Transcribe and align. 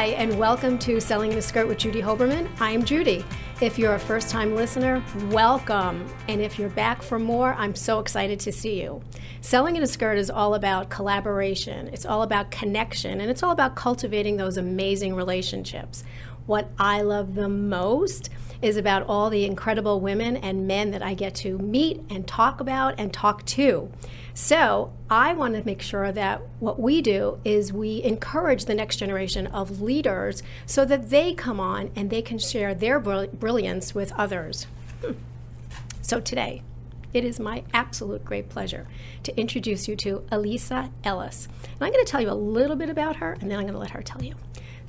Hi, 0.00 0.12
and 0.12 0.38
welcome 0.38 0.78
to 0.78 0.98
Selling 0.98 1.30
in 1.30 1.36
a 1.36 1.42
Skirt 1.42 1.68
with 1.68 1.76
Judy 1.76 2.00
Hoberman. 2.00 2.48
I'm 2.58 2.86
Judy. 2.86 3.22
If 3.60 3.78
you're 3.78 3.96
a 3.96 3.98
first 3.98 4.30
time 4.30 4.54
listener, 4.54 5.04
welcome. 5.28 6.06
And 6.26 6.40
if 6.40 6.58
you're 6.58 6.70
back 6.70 7.02
for 7.02 7.18
more, 7.18 7.52
I'm 7.52 7.74
so 7.74 7.98
excited 7.98 8.40
to 8.40 8.50
see 8.50 8.80
you. 8.80 9.02
Selling 9.42 9.76
in 9.76 9.82
a 9.82 9.86
Skirt 9.86 10.16
is 10.16 10.30
all 10.30 10.54
about 10.54 10.88
collaboration, 10.88 11.88
it's 11.88 12.06
all 12.06 12.22
about 12.22 12.50
connection, 12.50 13.20
and 13.20 13.30
it's 13.30 13.42
all 13.42 13.50
about 13.50 13.76
cultivating 13.76 14.38
those 14.38 14.56
amazing 14.56 15.14
relationships. 15.14 16.02
What 16.50 16.68
I 16.80 17.02
love 17.02 17.36
the 17.36 17.48
most 17.48 18.28
is 18.60 18.76
about 18.76 19.06
all 19.06 19.30
the 19.30 19.44
incredible 19.44 20.00
women 20.00 20.36
and 20.36 20.66
men 20.66 20.90
that 20.90 21.00
I 21.00 21.14
get 21.14 21.36
to 21.36 21.56
meet 21.58 22.02
and 22.10 22.26
talk 22.26 22.58
about 22.58 22.96
and 22.98 23.12
talk 23.12 23.46
to. 23.46 23.88
So 24.34 24.92
I 25.08 25.32
want 25.34 25.54
to 25.54 25.64
make 25.64 25.80
sure 25.80 26.10
that 26.10 26.42
what 26.58 26.80
we 26.80 27.02
do 27.02 27.38
is 27.44 27.72
we 27.72 28.02
encourage 28.02 28.64
the 28.64 28.74
next 28.74 28.96
generation 28.96 29.46
of 29.46 29.80
leaders 29.80 30.42
so 30.66 30.84
that 30.86 31.10
they 31.10 31.34
come 31.34 31.60
on 31.60 31.92
and 31.94 32.10
they 32.10 32.20
can 32.20 32.40
share 32.40 32.74
their 32.74 32.98
brilliance 32.98 33.94
with 33.94 34.10
others. 34.18 34.66
So 36.02 36.18
today, 36.18 36.64
it 37.12 37.24
is 37.24 37.38
my 37.38 37.62
absolute 37.72 38.24
great 38.24 38.48
pleasure 38.48 38.88
to 39.22 39.38
introduce 39.38 39.86
you 39.86 39.94
to 39.98 40.24
Elisa 40.32 40.90
Ellis. 41.04 41.46
And 41.62 41.82
I'm 41.82 41.92
going 41.92 42.04
to 42.04 42.10
tell 42.10 42.20
you 42.20 42.30
a 42.30 42.34
little 42.34 42.74
bit 42.74 42.90
about 42.90 43.16
her, 43.16 43.36
and 43.40 43.48
then 43.48 43.60
I'm 43.60 43.66
going 43.66 43.74
to 43.74 43.78
let 43.78 43.90
her 43.90 44.02
tell 44.02 44.24
you. 44.24 44.34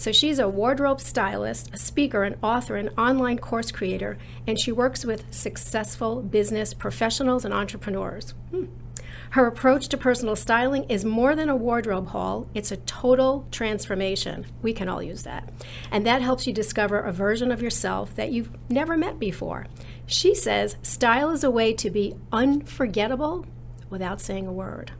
So, 0.01 0.11
she's 0.11 0.39
a 0.39 0.49
wardrobe 0.49 0.99
stylist, 0.99 1.69
a 1.75 1.77
speaker, 1.77 2.23
an 2.23 2.35
author, 2.41 2.75
an 2.75 2.89
online 2.97 3.37
course 3.37 3.71
creator, 3.71 4.17
and 4.47 4.59
she 4.59 4.71
works 4.71 5.05
with 5.05 5.31
successful 5.31 6.23
business 6.23 6.73
professionals 6.73 7.45
and 7.45 7.53
entrepreneurs. 7.53 8.33
Hmm. 8.49 8.65
Her 9.29 9.45
approach 9.45 9.89
to 9.89 9.97
personal 9.97 10.35
styling 10.35 10.85
is 10.85 11.05
more 11.05 11.35
than 11.35 11.49
a 11.49 11.55
wardrobe 11.55 12.07
haul, 12.07 12.49
it's 12.55 12.71
a 12.71 12.77
total 12.77 13.45
transformation. 13.51 14.47
We 14.63 14.73
can 14.73 14.89
all 14.89 15.03
use 15.03 15.21
that. 15.21 15.53
And 15.91 16.03
that 16.07 16.23
helps 16.23 16.47
you 16.47 16.53
discover 16.53 16.99
a 16.99 17.13
version 17.13 17.51
of 17.51 17.61
yourself 17.61 18.15
that 18.15 18.31
you've 18.31 18.49
never 18.69 18.97
met 18.97 19.19
before. 19.19 19.67
She 20.07 20.33
says 20.33 20.77
style 20.81 21.29
is 21.29 21.43
a 21.43 21.51
way 21.51 21.73
to 21.73 21.91
be 21.91 22.15
unforgettable 22.31 23.45
without 23.91 24.19
saying 24.19 24.47
a 24.47 24.51
word. 24.51 24.93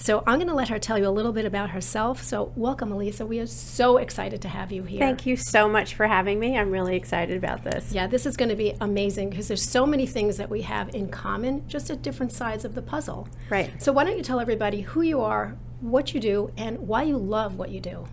So 0.00 0.24
I'm 0.26 0.38
going 0.38 0.48
to 0.48 0.54
let 0.54 0.70
her 0.70 0.78
tell 0.78 0.96
you 0.96 1.06
a 1.06 1.10
little 1.10 1.30
bit 1.30 1.44
about 1.44 1.70
herself. 1.70 2.22
So 2.22 2.54
welcome, 2.56 2.90
Elisa. 2.90 3.26
We 3.26 3.38
are 3.38 3.46
so 3.46 3.98
excited 3.98 4.40
to 4.40 4.48
have 4.48 4.72
you 4.72 4.82
here. 4.82 4.98
Thank 4.98 5.26
you 5.26 5.36
so 5.36 5.68
much 5.68 5.94
for 5.94 6.06
having 6.06 6.40
me. 6.40 6.56
I'm 6.56 6.70
really 6.70 6.96
excited 6.96 7.36
about 7.36 7.64
this. 7.64 7.92
Yeah, 7.92 8.06
this 8.06 8.24
is 8.24 8.34
going 8.34 8.48
to 8.48 8.56
be 8.56 8.74
amazing 8.80 9.28
because 9.28 9.48
there's 9.48 9.62
so 9.62 9.84
many 9.84 10.06
things 10.06 10.38
that 10.38 10.48
we 10.48 10.62
have 10.62 10.94
in 10.94 11.10
common, 11.10 11.68
just 11.68 11.90
at 11.90 12.00
different 12.00 12.32
sides 12.32 12.64
of 12.64 12.74
the 12.74 12.80
puzzle. 12.80 13.28
Right. 13.50 13.70
So 13.80 13.92
why 13.92 14.04
don't 14.04 14.16
you 14.16 14.22
tell 14.22 14.40
everybody 14.40 14.80
who 14.80 15.02
you 15.02 15.20
are, 15.20 15.58
what 15.82 16.14
you 16.14 16.20
do, 16.20 16.50
and 16.56 16.78
why 16.78 17.02
you 17.02 17.18
love 17.18 17.58
what 17.58 17.68
you 17.68 17.80
do? 17.80 18.06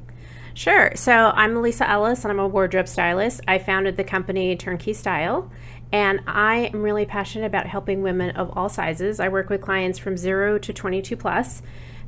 Sure. 0.56 0.92
So 0.96 1.14
I'm 1.14 1.56
Elisa 1.56 1.90
Ellis, 1.90 2.26
and 2.26 2.32
I'm 2.34 2.40
a 2.40 2.48
wardrobe 2.48 2.90
stylist. 2.90 3.40
I 3.48 3.60
founded 3.60 3.96
the 3.96 4.04
company 4.04 4.58
Turnkey 4.58 4.92
Style, 4.92 5.50
and 5.92 6.22
I 6.28 6.70
am 6.74 6.82
really 6.82 7.06
passionate 7.06 7.46
about 7.46 7.68
helping 7.68 8.02
women 8.02 8.36
of 8.36 8.56
all 8.58 8.70
sizes. 8.70 9.20
I 9.20 9.30
work 9.30 9.50
with 9.50 9.62
clients 9.62 10.00
from 10.00 10.18
zero 10.18 10.58
to 10.58 10.74
22 10.74 11.16
plus 11.16 11.62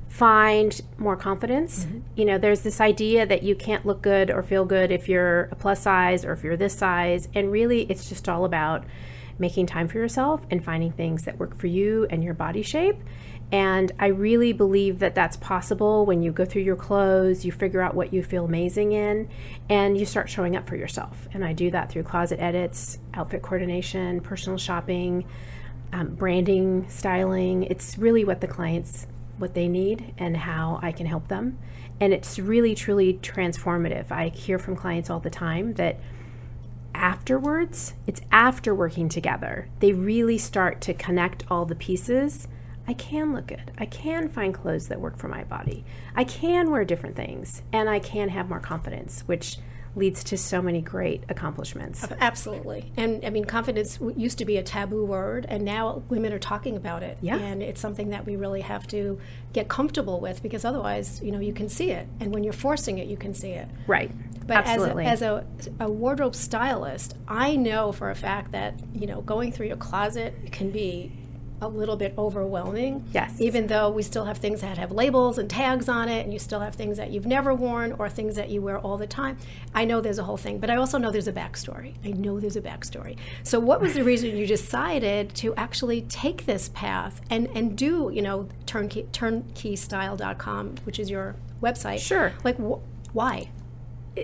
find 0.09 0.81
more 0.97 1.15
confidence. 1.15 1.85
Mm-hmm. 1.85 1.99
You 2.15 2.25
know, 2.25 2.37
there's 2.37 2.61
this 2.61 2.81
idea 2.81 3.25
that 3.25 3.43
you 3.43 3.55
can't 3.55 3.85
look 3.85 4.01
good 4.01 4.31
or 4.31 4.41
feel 4.41 4.65
good 4.65 4.91
if 4.91 5.07
you're 5.07 5.43
a 5.51 5.55
plus 5.55 5.81
size 5.81 6.25
or 6.25 6.33
if 6.33 6.43
you're 6.43 6.57
this 6.57 6.73
size. 6.73 7.29
And 7.33 7.51
really, 7.51 7.83
it's 7.83 8.09
just 8.09 8.27
all 8.27 8.43
about 8.43 8.83
making 9.37 9.67
time 9.67 9.87
for 9.87 9.99
yourself 9.99 10.45
and 10.49 10.63
finding 10.63 10.91
things 10.91 11.23
that 11.23 11.37
work 11.39 11.55
for 11.55 11.67
you 11.67 12.07
and 12.09 12.23
your 12.23 12.33
body 12.33 12.63
shape. 12.63 12.97
And 13.51 13.91
I 13.99 14.07
really 14.07 14.53
believe 14.53 14.99
that 14.99 15.15
that's 15.15 15.35
possible 15.37 16.05
when 16.05 16.21
you 16.21 16.31
go 16.31 16.45
through 16.45 16.61
your 16.61 16.75
clothes, 16.75 17.45
you 17.45 17.51
figure 17.51 17.81
out 17.81 17.95
what 17.95 18.13
you 18.13 18.21
feel 18.21 18.45
amazing 18.45 18.91
in, 18.91 19.27
and 19.69 19.97
you 19.97 20.05
start 20.05 20.29
showing 20.29 20.55
up 20.55 20.67
for 20.67 20.75
yourself. 20.75 21.27
And 21.33 21.43
I 21.43 21.53
do 21.53 21.71
that 21.71 21.91
through 21.91 22.03
closet 22.03 22.39
edits, 22.39 22.99
outfit 23.15 23.41
coordination, 23.41 24.21
personal 24.21 24.59
shopping, 24.59 25.25
um, 25.91 26.13
branding, 26.13 26.87
styling. 26.89 27.63
It's 27.63 27.97
really 27.97 28.23
what 28.23 28.41
the 28.41 28.47
clients 28.47 29.07
what 29.39 29.53
they 29.53 29.67
need 29.67 30.13
and 30.17 30.35
how 30.37 30.79
I 30.81 30.91
can 30.91 31.05
help 31.05 31.29
them. 31.29 31.57
And 31.99 32.13
it's 32.13 32.37
really 32.37 32.75
truly 32.75 33.15
transformative. 33.15 34.11
I 34.11 34.29
hear 34.29 34.59
from 34.59 34.75
clients 34.75 35.09
all 35.09 35.19
the 35.19 35.29
time 35.29 35.73
that 35.73 35.99
afterwards, 36.93 37.93
it's 38.05 38.21
after 38.31 38.75
working 38.75 39.09
together, 39.09 39.69
they 39.79 39.93
really 39.93 40.37
start 40.37 40.81
to 40.81 40.93
connect 40.93 41.45
all 41.49 41.65
the 41.65 41.75
pieces 41.75 42.47
I 42.89 42.93
can 42.93 43.33
look 43.35 43.45
good. 43.45 43.71
I 43.77 43.85
can 43.85 44.27
find 44.29 44.51
clothes 44.51 44.87
that 44.87 44.99
work 44.99 45.15
for 45.15 45.27
my 45.27 45.43
body. 45.43 45.85
I 46.15 46.23
can 46.23 46.71
wear 46.71 46.83
different 46.83 47.15
things 47.15 47.61
and 47.71 47.87
I 47.87 47.99
can 47.99 48.29
have 48.29 48.49
more 48.49 48.59
confidence, 48.59 49.21
which 49.27 49.59
leads 49.95 50.23
to 50.23 50.37
so 50.39 50.59
many 50.59 50.81
great 50.81 51.23
accomplishments. 51.29 52.03
Absolutely. 52.19 52.91
And 52.97 53.23
I 53.23 53.29
mean, 53.29 53.45
confidence 53.45 53.99
used 54.15 54.39
to 54.39 54.45
be 54.45 54.57
a 54.57 54.63
taboo 54.63 55.05
word, 55.05 55.45
and 55.49 55.63
now 55.63 56.01
women 56.09 56.33
are 56.33 56.39
talking 56.39 56.77
about 56.77 57.03
it. 57.03 57.19
Yeah. 57.21 57.37
And 57.37 57.61
it's 57.61 57.79
something 57.79 58.09
that 58.09 58.25
we 58.25 58.35
really 58.35 58.61
have 58.61 58.87
to 58.87 59.19
get 59.53 59.67
comfortable 59.67 60.19
with 60.19 60.41
because 60.41 60.65
otherwise, 60.65 61.21
you 61.21 61.31
know, 61.31 61.39
you 61.39 61.53
can 61.53 61.69
see 61.69 61.91
it. 61.91 62.07
And 62.19 62.33
when 62.33 62.43
you're 62.43 62.53
forcing 62.53 62.97
it, 62.97 63.07
you 63.07 63.17
can 63.17 63.35
see 63.35 63.51
it. 63.51 63.67
Right. 63.85 64.11
But 64.47 64.65
Absolutely. 64.65 65.05
as, 65.05 65.21
a, 65.21 65.45
as 65.59 65.67
a, 65.67 65.85
a 65.85 65.91
wardrobe 65.91 66.33
stylist, 66.33 67.15
I 67.27 67.55
know 67.55 67.91
for 67.91 68.09
a 68.09 68.15
fact 68.15 68.53
that, 68.53 68.79
you 68.95 69.05
know, 69.05 69.21
going 69.21 69.51
through 69.51 69.67
your 69.67 69.77
closet 69.77 70.51
can 70.51 70.71
be 70.71 71.11
a 71.61 71.67
little 71.67 71.95
bit 71.95 72.13
overwhelming. 72.17 73.05
Yes. 73.13 73.39
Even 73.39 73.67
though 73.67 73.89
we 73.89 74.03
still 74.03 74.25
have 74.25 74.37
things 74.37 74.61
that 74.61 74.77
have 74.77 74.91
labels 74.91 75.37
and 75.37 75.49
tags 75.49 75.89
on 75.89 76.09
it, 76.09 76.23
and 76.23 76.33
you 76.33 76.39
still 76.39 76.59
have 76.59 76.75
things 76.75 76.97
that 76.97 77.11
you've 77.11 77.25
never 77.25 77.53
worn 77.53 77.93
or 77.93 78.09
things 78.09 78.35
that 78.35 78.49
you 78.49 78.61
wear 78.61 78.79
all 78.79 78.97
the 78.97 79.07
time. 79.07 79.37
I 79.73 79.85
know 79.85 80.01
there's 80.01 80.19
a 80.19 80.23
whole 80.23 80.37
thing, 80.37 80.59
but 80.59 80.69
I 80.69 80.75
also 80.75 80.97
know 80.97 81.11
there's 81.11 81.27
a 81.27 81.33
backstory. 81.33 81.95
I 82.03 82.11
know 82.11 82.39
there's 82.39 82.55
a 82.55 82.61
backstory. 82.61 83.17
So, 83.43 83.59
what 83.59 83.81
was 83.81 83.93
the 83.93 84.03
reason 84.03 84.35
you 84.37 84.45
decided 84.47 85.35
to 85.35 85.53
actually 85.55 86.01
take 86.03 86.45
this 86.45 86.69
path 86.69 87.21
and, 87.29 87.47
and 87.55 87.77
do, 87.77 88.09
you 88.13 88.21
know, 88.21 88.47
turnkey, 88.65 89.03
turnkeystyle.com, 89.11 90.75
which 90.83 90.99
is 90.99 91.09
your 91.09 91.35
website? 91.61 91.99
Sure. 91.99 92.33
Like, 92.43 92.57
wh- 92.57 92.79
why? 93.13 93.49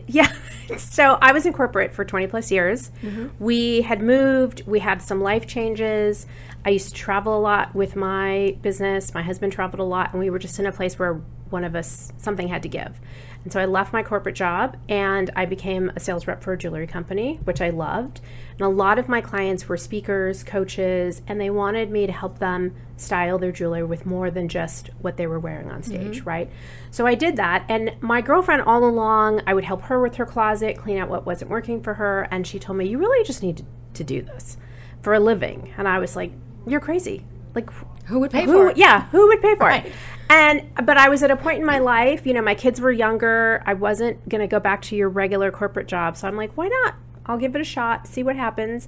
Yeah. 0.08 0.34
So 0.78 1.20
I 1.22 1.32
was 1.32 1.46
in 1.46 1.54
corporate 1.54 1.94
for 1.94 2.04
20 2.04 2.26
plus 2.26 2.52
years. 2.52 2.90
Mm-hmm. 3.04 3.28
We 3.38 3.82
had 3.84 4.02
moved, 4.02 4.64
we 4.66 4.80
had 4.80 5.00
some 5.00 5.22
life 5.22 5.46
changes. 5.46 6.26
I 6.66 6.72
used 6.72 6.90
to 6.90 6.96
travel 6.96 7.38
a 7.38 7.40
lot 7.40 7.76
with 7.76 7.96
my 7.96 8.58
business. 8.64 9.14
My 9.14 9.22
husband 9.22 9.54
traveled 9.54 9.80
a 9.80 9.84
lot, 9.84 10.12
and 10.12 10.20
we 10.20 10.32
were 10.32 10.40
just 10.40 10.58
in 10.58 10.66
a 10.66 10.72
place 10.72 10.98
where 10.98 11.22
one 11.52 11.64
of 11.64 11.76
us 11.76 12.12
something 12.18 12.48
had 12.48 12.64
to 12.64 12.70
give. 12.70 13.00
And 13.46 13.54
so 13.54 13.60
I 13.60 13.66
left 13.66 13.94
my 13.94 14.02
corporate 14.02 14.34
job 14.34 14.76
and 14.90 15.30
I 15.36 15.46
became 15.46 15.92
a 15.96 16.00
sales 16.00 16.26
rep 16.26 16.42
for 16.42 16.54
a 16.54 16.58
jewelry 16.58 16.88
company, 16.88 17.40
which 17.44 17.62
I 17.62 17.70
loved. 17.70 18.20
And 18.54 18.62
a 18.62 18.68
lot 18.68 18.98
of 18.98 19.08
my 19.08 19.22
clients 19.22 19.70
were 19.70 19.78
speakers, 19.78 20.44
coaches, 20.44 21.22
and 21.28 21.40
they 21.40 21.52
wanted 21.52 21.92
me 21.92 22.08
to 22.08 22.12
help 22.12 22.40
them 22.40 22.76
style 22.98 23.38
their 23.38 23.52
jewelry 23.52 23.84
with 23.84 24.04
more 24.04 24.32
than 24.32 24.50
just 24.50 24.90
what 25.00 25.18
they 25.18 25.28
were 25.28 25.40
wearing 25.40 25.70
on 25.70 25.84
stage, 25.84 26.18
mm-hmm. 26.18 26.28
right? 26.28 26.50
So 26.90 27.06
I 27.06 27.14
did 27.14 27.36
that. 27.36 27.66
And 27.70 27.94
my 28.02 28.20
girlfriend, 28.20 28.64
all 28.64 28.84
along, 28.84 29.44
I 29.46 29.54
would 29.54 29.66
help 29.66 29.84
her 29.84 30.02
with 30.02 30.16
her 30.16 30.26
closet, 30.26 30.80
clean 30.80 30.98
out 30.98 31.08
what 31.08 31.28
wasn't 31.28 31.52
working 31.52 31.84
for 31.84 31.94
her. 31.96 32.28
And 32.32 32.48
she 32.48 32.58
told 32.58 32.80
me, 32.80 32.88
You 32.88 32.98
really 32.98 33.24
just 33.24 33.44
need 33.44 33.58
to, 33.58 33.66
to 33.94 34.04
do 34.04 34.24
this 34.24 34.58
for 35.04 35.14
a 35.14 35.20
living. 35.20 35.72
And 35.78 35.88
I 35.88 36.00
was 36.00 36.16
like, 36.16 36.32
You're 36.66 36.80
crazy. 36.80 37.24
Like, 37.54 37.70
who 38.06 38.20
would 38.20 38.32
pay 38.32 38.46
who, 38.46 38.54
for 38.54 38.70
it? 38.70 38.78
Yeah, 38.78 39.08
who 39.10 39.28
would 39.28 39.42
pay 39.42 39.56
for 39.56 39.66
right. 39.66 39.86
it? 39.86 39.94
And 40.30 40.70
but 40.84 40.98
I 40.98 41.10
was 41.10 41.22
at 41.24 41.32
a 41.32 41.36
point 41.36 41.60
in 41.60 41.66
my 41.66 41.80
life, 41.80 42.26
you 42.26 42.34
know, 42.34 42.42
my 42.42 42.56
kids 42.56 42.82
were 42.82 42.92
younger. 42.92 43.62
I 43.66 43.74
wasn't 43.74 44.28
going 44.28 44.42
to 44.42 44.48
go 44.48 44.60
back 44.60 44.82
to 44.84 44.96
your 44.96 45.10
regular 45.10 45.52
corporate 45.52 45.88
job. 45.88 46.18
So 46.18 46.28
I'm 46.28 46.36
like, 46.36 46.56
why 46.56 46.68
not? 46.68 46.96
I'll 47.28 47.38
give 47.38 47.56
it 47.56 47.62
a 47.62 47.66
shot, 47.66 48.08
see 48.08 48.24
what 48.24 48.36
happens. 48.36 48.88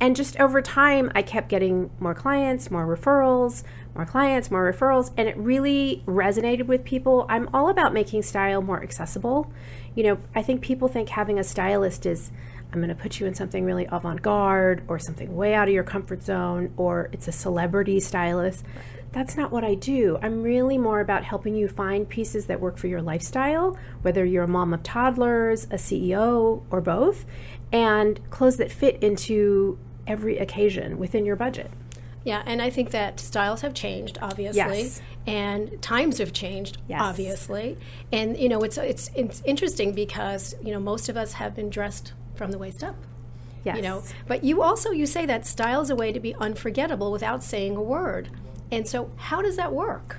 And 0.00 0.16
just 0.16 0.38
over 0.38 0.60
time, 0.60 1.10
I 1.14 1.22
kept 1.22 1.48
getting 1.48 1.90
more 2.00 2.14
clients, 2.14 2.70
more 2.70 2.84
referrals, 2.86 3.62
more 3.94 4.04
clients, 4.04 4.50
more 4.50 4.70
referrals, 4.70 5.10
and 5.16 5.28
it 5.28 5.36
really 5.36 6.02
resonated 6.06 6.66
with 6.66 6.84
people. 6.84 7.26
I'm 7.28 7.48
all 7.54 7.68
about 7.68 7.94
making 7.94 8.22
style 8.22 8.60
more 8.60 8.82
accessible. 8.82 9.50
You 9.94 10.02
know, 10.02 10.18
I 10.34 10.42
think 10.42 10.60
people 10.60 10.88
think 10.88 11.10
having 11.10 11.38
a 11.38 11.44
stylist 11.44 12.04
is 12.04 12.30
I'm 12.72 12.80
going 12.80 12.88
to 12.88 12.94
put 12.94 13.20
you 13.20 13.26
in 13.26 13.34
something 13.34 13.64
really 13.64 13.86
avant 13.90 14.22
garde 14.22 14.82
or 14.88 14.98
something 14.98 15.34
way 15.34 15.54
out 15.54 15.68
of 15.68 15.74
your 15.74 15.84
comfort 15.84 16.22
zone, 16.22 16.72
or 16.76 17.08
it's 17.12 17.28
a 17.28 17.32
celebrity 17.32 18.00
stylist. 18.00 18.64
That's 19.12 19.36
not 19.36 19.50
what 19.50 19.64
I 19.64 19.74
do. 19.74 20.18
I'm 20.20 20.42
really 20.42 20.76
more 20.76 21.00
about 21.00 21.24
helping 21.24 21.54
you 21.54 21.68
find 21.68 22.08
pieces 22.08 22.46
that 22.46 22.60
work 22.60 22.76
for 22.76 22.86
your 22.86 23.00
lifestyle, 23.00 23.78
whether 24.02 24.24
you're 24.24 24.44
a 24.44 24.48
mom 24.48 24.74
of 24.74 24.82
toddlers, 24.82 25.64
a 25.64 25.76
CEO, 25.76 26.62
or 26.70 26.80
both, 26.80 27.24
and 27.72 28.20
clothes 28.30 28.58
that 28.58 28.70
fit 28.70 29.02
into 29.02 29.78
every 30.06 30.38
occasion 30.38 30.98
within 30.98 31.24
your 31.24 31.36
budget. 31.36 31.70
Yeah, 32.24 32.42
and 32.44 32.60
I 32.60 32.70
think 32.70 32.90
that 32.90 33.20
styles 33.20 33.60
have 33.60 33.72
changed, 33.72 34.18
obviously, 34.20 34.82
yes. 34.82 35.00
and 35.28 35.80
times 35.80 36.18
have 36.18 36.32
changed, 36.32 36.78
yes. 36.88 37.00
obviously. 37.00 37.78
And 38.12 38.36
you 38.36 38.48
know, 38.48 38.62
it's 38.64 38.76
it's 38.78 39.10
it's 39.14 39.42
interesting 39.44 39.92
because 39.92 40.56
you 40.60 40.72
know 40.72 40.80
most 40.80 41.08
of 41.08 41.16
us 41.16 41.34
have 41.34 41.54
been 41.54 41.70
dressed 41.70 42.14
from 42.36 42.50
the 42.50 42.58
waist 42.58 42.84
up. 42.84 42.96
Yes. 43.64 43.76
You 43.76 43.82
know, 43.82 44.02
but 44.28 44.44
you 44.44 44.62
also 44.62 44.92
you 44.92 45.06
say 45.06 45.26
that 45.26 45.44
style 45.44 45.80
is 45.80 45.90
a 45.90 45.96
way 45.96 46.12
to 46.12 46.20
be 46.20 46.34
unforgettable 46.36 47.10
without 47.10 47.42
saying 47.42 47.76
a 47.76 47.82
word. 47.82 48.30
And 48.70 48.86
so, 48.86 49.10
how 49.16 49.42
does 49.42 49.56
that 49.56 49.72
work? 49.72 50.18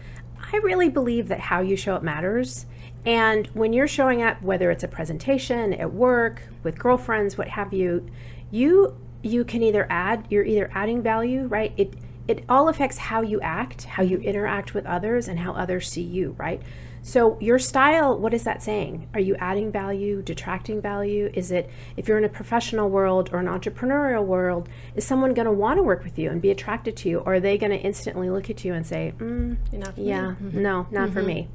I 0.52 0.58
really 0.58 0.90
believe 0.90 1.28
that 1.30 1.40
how 1.40 1.62
you 1.62 1.76
show 1.76 1.96
up 1.96 2.04
matters. 2.04 2.66
And 3.06 3.48
when 3.48 3.72
you're 3.74 3.88
showing 3.88 4.22
up, 4.22 4.42
whether 4.42 4.70
it's 4.70 4.84
a 4.84 4.88
presentation 4.88 5.74
at 5.74 5.94
work, 5.94 6.50
with 6.64 6.78
girlfriends, 6.78 7.38
what 7.38 7.48
have 7.50 7.74
you, 7.74 8.06
you 8.52 8.98
you 9.24 9.44
can 9.44 9.64
either 9.64 9.88
add 9.90 10.26
you're 10.30 10.46
either 10.46 10.70
adding 10.74 11.02
value, 11.02 11.48
right? 11.48 11.74
It 11.78 11.94
it 12.28 12.44
all 12.50 12.68
affects 12.68 12.98
how 12.98 13.22
you 13.22 13.40
act, 13.40 13.86
how 13.86 14.04
you 14.04 14.18
interact 14.18 14.74
with 14.74 14.86
others, 14.86 15.28
and 15.28 15.40
how 15.40 15.54
others 15.54 15.90
see 15.90 16.02
you, 16.02 16.36
right? 16.38 16.62
So, 17.08 17.38
your 17.40 17.58
style, 17.58 18.20
what 18.20 18.34
is 18.34 18.44
that 18.44 18.62
saying? 18.62 19.08
Are 19.14 19.20
you 19.22 19.38
adding 19.38 19.72
value, 19.72 20.22
detracting 20.22 20.82
value? 20.82 21.32
Is 21.34 21.52
it, 21.52 21.70
if 21.96 22.06
you're 22.06 22.18
in 22.18 22.26
a 22.26 22.30
professional 22.30 22.90
world 22.90 23.30
or 23.32 23.40
an 23.40 23.46
entrepreneurial 23.46 24.26
world, 24.26 24.68
is 24.94 25.08
someone 25.08 25.34
going 25.34 25.46
to 25.46 25.54
want 25.54 25.78
to 25.78 25.84
work 25.84 26.04
with 26.04 26.20
you 26.20 26.30
and 26.30 26.42
be 26.42 26.52
attracted 26.52 26.98
to 26.98 27.08
you? 27.08 27.20
Or 27.20 27.36
are 27.36 27.40
they 27.40 27.58
going 27.58 27.72
to 27.72 27.78
instantly 27.78 28.30
look 28.30 28.50
at 28.50 28.66
you 28.66 28.74
and 28.74 28.86
say, 28.86 29.14
mm, 29.20 29.56
yeah, 29.72 30.36
mm-hmm. 30.38 30.62
no, 30.62 30.86
not 30.92 31.06
mm-hmm. 31.06 31.14
for 31.14 31.24
me? 31.24 31.48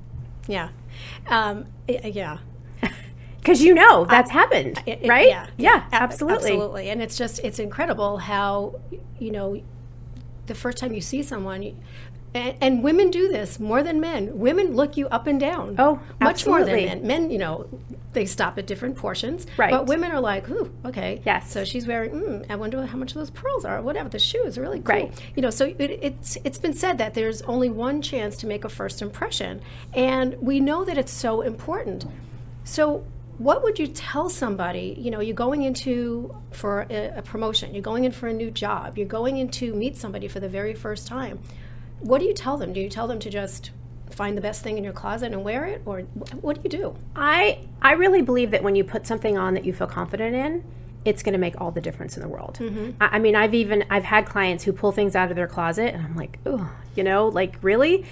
Yeah. 0.49 0.70
Um, 1.26 1.66
yeah. 1.87 2.38
Because 3.37 3.60
you 3.60 3.75
know 3.75 4.04
that's 4.04 4.31
I, 4.31 4.34
happened, 4.34 4.81
it, 4.87 5.04
right? 5.08 5.26
Yeah, 5.26 5.49
yeah, 5.58 5.84
absolutely. 5.90 6.52
Absolutely. 6.52 6.90
And 6.90 7.02
it's 7.02 7.19
just, 7.19 7.40
it's 7.40 7.58
incredible 7.58 8.19
how, 8.19 8.81
you 9.19 9.32
know, 9.32 9.60
the 10.46 10.54
first 10.54 10.78
time 10.78 10.94
you 10.94 11.00
see 11.00 11.25
someone, 11.25 11.76
and, 12.34 12.56
and, 12.61 12.82
women 12.82 13.11
do 13.11 13.29
this 13.29 13.61
more 13.61 13.82
than 13.82 14.00
men. 14.00 14.38
Women 14.38 14.75
look 14.75 14.96
you 14.96 15.08
up 15.08 15.26
and 15.26 15.38
down. 15.38 15.76
Oh, 15.79 16.00
much 16.20 16.46
more 16.46 16.64
than 16.64 16.76
men. 16.76 17.06
Men, 17.06 17.31
you 17.31 17.38
know, 17.38 17.69
they 18.12 18.26
stop 18.26 18.58
at 18.58 18.67
different 18.67 18.96
portions. 18.96 19.46
Right. 19.56 19.70
But 19.70 19.87
women 19.87 20.12
are 20.12 20.20
like, 20.20 20.49
ooh, 20.49 20.73
okay. 20.84 21.23
Yes. 21.25 21.50
So 21.50 21.64
she's 21.64 21.87
wearing. 21.87 22.12
Mm, 22.12 22.50
I 22.50 22.56
wonder 22.56 22.84
how 22.87 22.99
much 22.99 23.12
of 23.12 23.19
those 23.19 23.31
pearls 23.31 23.64
are. 23.64 23.81
Whatever. 23.82 24.08
The 24.08 24.19
shoes 24.19 24.58
are 24.58 24.62
really 24.62 24.81
cool. 24.81 24.94
Right. 24.94 25.23
You 25.34 25.43
know. 25.43 25.50
So 25.50 25.67
it, 25.67 25.81
it's 25.81 26.38
it's 26.44 26.58
been 26.58 26.75
said 26.75 26.99
that 26.99 27.14
there's 27.14 27.43
only 27.43 27.69
one 27.69 28.02
chance 28.02 28.37
to 28.38 28.46
make 28.46 28.64
a 28.64 28.69
first 28.69 29.02
impression, 29.02 29.61
and 29.93 30.35
we 30.40 30.61
know 30.61 30.85
that 30.85 30.99
it's 30.99 31.12
so 31.12 31.40
important. 31.43 32.06
So 32.64 33.05
what 33.38 33.62
would 33.62 33.78
you 33.78 33.87
tell 33.87 34.28
somebody 34.28 34.94
you 34.99 35.11
know 35.11 35.20
you're 35.20 35.35
going 35.35 35.62
into 35.62 36.35
for 36.50 36.87
a, 36.90 37.08
a, 37.17 37.23
promotion 37.23 37.75
you're 37.75 37.82
going 37.82 38.05
in 38.05 38.12
for 38.12 38.28
a 38.28 38.32
new 38.32 38.50
job 38.50 38.96
you're 38.99 39.06
going 39.06 39.38
in 39.38 39.49
to 39.49 39.75
meet 39.75 39.96
somebody 39.96 40.28
for 40.28 40.38
the 40.38 40.49
very 40.49 40.75
first 40.75 41.06
time 41.06 41.38
what 42.02 42.20
do 42.20 42.26
you 42.26 42.34
tell 42.34 42.56
them? 42.56 42.72
Do 42.72 42.81
you 42.81 42.88
tell 42.88 43.06
them 43.06 43.19
to 43.20 43.31
just 43.31 43.70
find 44.10 44.37
the 44.37 44.43
best 44.43 44.62
thing 44.62 44.76
in 44.78 44.84
your 44.84 44.93
closet 44.93 45.32
and 45.32 45.43
wear 45.43 45.64
it, 45.64 45.82
or 45.84 46.00
what 46.40 46.56
do 46.56 46.62
you 46.64 46.70
do? 46.70 46.96
I 47.16 47.60
I 47.81 47.93
really 47.93 48.22
believe 48.22 48.50
that 48.50 48.62
when 48.62 48.76
you 48.76 48.84
put 48.84 49.06
something 49.06 49.38
on 49.38 49.54
that 49.54 49.64
you 49.64 49.72
feel 49.72 49.87
confident 49.87 50.34
in, 50.34 50.64
it's 51.04 51.22
going 51.22 51.32
to 51.32 51.38
make 51.38 51.60
all 51.60 51.70
the 51.70 51.81
difference 51.81 52.16
in 52.16 52.22
the 52.22 52.28
world. 52.28 52.58
Mm-hmm. 52.60 52.90
I, 53.00 53.16
I, 53.16 53.19
mean, 53.19 53.34
I've 53.34 53.54
even 53.54 53.84
I've 53.90 54.04
had 54.04 54.26
clients 54.26 54.64
who 54.64 54.72
pull 54.72 54.93
things 54.93 55.16
out 55.16 55.31
of 55.31 55.37
their 55.37 55.46
closet, 55.46 55.94
and 55.94 56.04
I'm 56.04 56.16
like, 56.16 56.38
oh, 56.46 56.70
you 56.94 57.04
know, 57.04 57.28
like 57.28 57.56
really, 57.62 58.04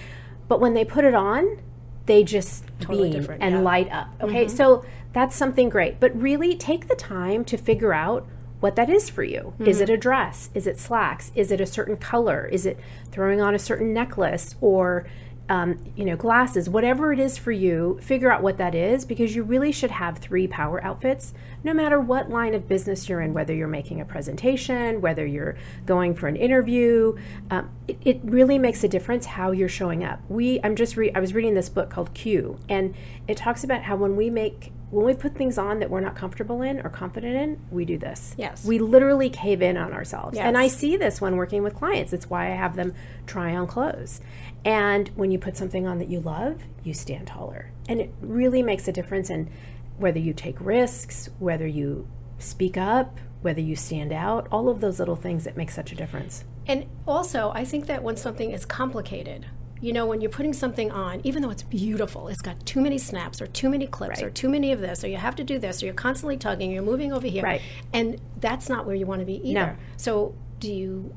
but 0.47 0.59
when 0.59 0.73
they 0.73 0.85
put 0.85 1.05
it 1.05 1.15
on, 1.15 1.59
they 2.05 2.23
just 2.23 2.65
totally 2.79 3.11
beam 3.11 3.37
and 3.39 3.55
yeah. 3.55 3.61
light 3.61 3.91
up. 3.91 4.09
Okay, 4.21 4.45
mm-hmm. 4.45 4.55
so 4.55 4.85
that's 5.13 5.35
something 5.35 5.69
great, 5.69 5.99
but 5.99 6.19
really 6.19 6.55
take 6.55 6.87
the 6.87 6.95
time 6.95 7.45
to 7.45 7.57
figure 7.57 7.93
out 7.93 8.27
what 8.61 8.75
that 8.77 8.89
is 8.89 9.09
for 9.09 9.23
you. 9.23 9.53
Mm-hmm. 9.55 9.67
Is 9.67 9.81
it 9.81 9.89
a 9.89 9.97
dress? 9.97 10.49
Is 10.53 10.67
it 10.67 10.79
slacks? 10.79 11.31
Is 11.35 11.51
it 11.51 11.59
a 11.59 11.65
certain 11.65 11.97
color? 11.97 12.45
Is 12.45 12.65
it 12.65 12.79
throwing 13.11 13.41
on 13.41 13.53
a 13.53 13.59
certain 13.59 13.93
necklace 13.93 14.55
or 14.61 15.05
um, 15.49 15.79
you 15.95 16.05
know 16.05 16.15
glasses? 16.15 16.69
Whatever 16.69 17.11
it 17.11 17.19
is 17.19 17.39
for 17.39 17.51
you, 17.51 17.99
figure 18.03 18.31
out 18.31 18.43
what 18.43 18.59
that 18.59 18.75
is 18.75 19.03
because 19.03 19.35
you 19.35 19.41
really 19.41 19.71
should 19.71 19.89
have 19.89 20.19
three 20.19 20.47
power 20.47 20.81
outfits, 20.83 21.33
no 21.63 21.73
matter 21.73 21.99
what 21.99 22.29
line 22.29 22.53
of 22.53 22.67
business 22.69 23.09
you're 23.09 23.19
in. 23.19 23.33
Whether 23.33 23.53
you're 23.55 23.67
making 23.67 23.99
a 23.99 24.05
presentation, 24.05 25.01
whether 25.01 25.25
you're 25.25 25.57
going 25.87 26.13
for 26.13 26.27
an 26.27 26.35
interview, 26.35 27.17
um, 27.49 27.71
it, 27.87 27.97
it, 28.05 28.19
really 28.23 28.59
makes 28.59 28.83
a 28.83 28.87
difference 28.87 29.25
how 29.25 29.49
you're 29.51 29.67
showing 29.67 30.03
up. 30.03 30.21
We, 30.29 30.59
I'm 30.63 30.75
just 30.75 30.95
re- 30.95 31.11
I 31.15 31.19
was 31.19 31.33
reading 31.33 31.55
this 31.55 31.67
book 31.67 31.89
called 31.89 32.13
Q, 32.13 32.59
and 32.69 32.93
it 33.27 33.37
talks 33.37 33.63
about 33.63 33.83
how 33.83 33.95
when 33.95 34.15
we 34.15 34.29
make 34.29 34.71
when 34.91 35.05
we 35.05 35.13
put 35.13 35.35
things 35.35 35.57
on 35.57 35.79
that 35.79 35.89
we're 35.89 36.01
not 36.01 36.15
comfortable 36.15 36.61
in 36.61 36.81
or 36.81 36.89
confident 36.89 37.35
in, 37.35 37.59
we 37.71 37.85
do 37.85 37.97
this. 37.97 38.35
Yes. 38.37 38.65
We 38.65 38.77
literally 38.77 39.29
cave 39.29 39.61
in 39.61 39.77
on 39.77 39.93
ourselves. 39.93 40.35
Yes. 40.35 40.45
And 40.45 40.57
I 40.57 40.67
see 40.67 40.97
this 40.97 41.21
when 41.21 41.37
working 41.37 41.63
with 41.63 41.73
clients. 41.73 42.11
It's 42.13 42.29
why 42.29 42.51
I 42.51 42.55
have 42.55 42.75
them 42.75 42.93
try 43.25 43.55
on 43.55 43.67
clothes. 43.67 44.21
And 44.65 45.09
when 45.15 45.31
you 45.31 45.39
put 45.39 45.57
something 45.57 45.87
on 45.87 45.97
that 45.99 46.09
you 46.09 46.19
love, 46.19 46.61
you 46.83 46.93
stand 46.93 47.27
taller. 47.27 47.71
And 47.87 48.01
it 48.01 48.13
really 48.21 48.61
makes 48.61 48.87
a 48.87 48.91
difference 48.91 49.29
in 49.29 49.49
whether 49.97 50.19
you 50.19 50.33
take 50.33 50.59
risks, 50.59 51.29
whether 51.39 51.65
you 51.65 52.07
speak 52.37 52.75
up, 52.75 53.17
whether 53.41 53.61
you 53.61 53.75
stand 53.75 54.11
out, 54.11 54.47
all 54.51 54.69
of 54.69 54.81
those 54.81 54.99
little 54.99 55.15
things 55.15 55.45
that 55.45 55.55
make 55.55 55.71
such 55.71 55.91
a 55.91 55.95
difference. 55.95 56.43
And 56.67 56.85
also, 57.07 57.51
I 57.55 57.65
think 57.65 57.87
that 57.87 58.03
when 58.03 58.17
something 58.17 58.51
is 58.51 58.65
complicated, 58.65 59.47
you 59.81 59.91
know, 59.91 60.05
when 60.05 60.21
you're 60.21 60.29
putting 60.29 60.53
something 60.53 60.91
on, 60.91 61.21
even 61.23 61.41
though 61.41 61.49
it's 61.49 61.63
beautiful, 61.63 62.27
it's 62.27 62.41
got 62.41 62.63
too 62.65 62.79
many 62.79 62.99
snaps 62.99 63.41
or 63.41 63.47
too 63.47 63.67
many 63.67 63.87
clips 63.87 64.21
right. 64.21 64.27
or 64.27 64.29
too 64.29 64.47
many 64.47 64.71
of 64.71 64.79
this, 64.79 65.03
or 65.03 65.07
you 65.07 65.17
have 65.17 65.35
to 65.35 65.43
do 65.43 65.57
this, 65.57 65.81
or 65.81 65.87
you're 65.87 65.95
constantly 65.95 66.37
tugging, 66.37 66.71
you're 66.71 66.83
moving 66.83 67.11
over 67.11 67.27
here. 67.27 67.43
Right. 67.43 67.61
And 67.91 68.21
that's 68.39 68.69
not 68.69 68.85
where 68.85 68.95
you 68.95 69.07
want 69.07 69.21
to 69.21 69.25
be 69.25 69.41
either. 69.49 69.71
No. 69.71 69.75
So 69.97 70.35
do 70.59 70.71
you 70.71 71.13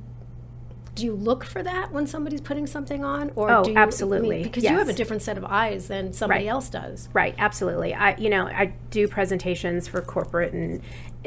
do 0.94 1.04
you 1.04 1.12
look 1.12 1.44
for 1.44 1.60
that 1.62 1.90
when 1.90 2.06
somebody's 2.06 2.40
putting 2.40 2.66
something 2.66 3.04
on 3.04 3.32
or 3.34 3.50
oh, 3.50 3.64
do 3.64 3.72
you, 3.72 3.76
absolutely 3.76 4.36
I 4.36 4.38
mean, 4.38 4.42
because 4.44 4.62
yes. 4.62 4.70
you 4.70 4.78
have 4.78 4.88
a 4.88 4.92
different 4.92 5.22
set 5.22 5.36
of 5.36 5.44
eyes 5.44 5.88
than 5.88 6.12
somebody 6.12 6.44
right. 6.44 6.50
else 6.50 6.68
does 6.68 7.08
right 7.12 7.34
absolutely 7.36 7.92
i 7.94 8.16
you 8.16 8.30
know 8.30 8.46
i 8.46 8.72
do 8.90 9.08
presentations 9.08 9.88
for 9.88 10.00
corporate 10.00 10.52
and 10.52 10.80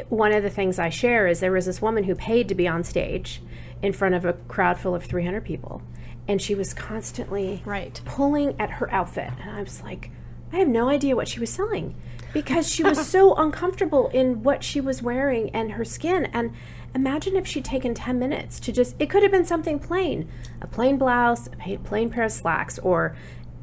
one 0.07 0.31
of 0.31 0.41
the 0.41 0.49
things 0.49 0.79
i 0.79 0.87
share 0.87 1.27
is 1.27 1.41
there 1.41 1.51
was 1.51 1.65
this 1.65 1.81
woman 1.81 2.05
who 2.05 2.15
paid 2.15 2.47
to 2.47 2.55
be 2.55 2.65
on 2.65 2.83
stage 2.83 3.41
in 3.81 3.91
front 3.91 4.15
of 4.15 4.23
a 4.23 4.33
crowd 4.33 4.79
full 4.79 4.95
of 4.95 5.03
300 5.03 5.43
people 5.43 5.81
and 6.27 6.41
she 6.41 6.55
was 6.55 6.73
constantly 6.73 7.61
right. 7.65 8.01
pulling 8.05 8.59
at 8.59 8.71
her 8.71 8.91
outfit. 8.93 9.31
And 9.41 9.51
i 9.51 9.61
was 9.61 9.81
like 9.83 10.11
i 10.51 10.57
have 10.57 10.67
no 10.67 10.89
idea 10.89 11.15
what 11.15 11.27
she 11.27 11.39
was 11.39 11.49
selling 11.49 11.95
because 12.33 12.71
she 12.71 12.83
was 12.83 13.07
so 13.15 13.33
uncomfortable 13.35 14.09
in 14.09 14.43
what 14.43 14.63
she 14.63 14.81
was 14.81 15.01
wearing 15.01 15.49
and 15.51 15.73
her 15.73 15.85
skin. 15.85 16.25
And 16.33 16.53
imagine 16.93 17.35
if 17.35 17.47
she'd 17.47 17.65
taken 17.65 17.93
10 17.93 18.19
minutes 18.19 18.59
to 18.61 18.71
just 18.71 18.95
it 18.99 19.09
could 19.09 19.23
have 19.23 19.31
been 19.31 19.45
something 19.45 19.79
plain 19.79 20.29
a 20.61 20.67
plain 20.67 20.97
blouse 20.97 21.49
a 21.65 21.77
plain 21.77 22.09
pair 22.09 22.23
of 22.23 22.31
slacks 22.31 22.79
or 22.79 23.15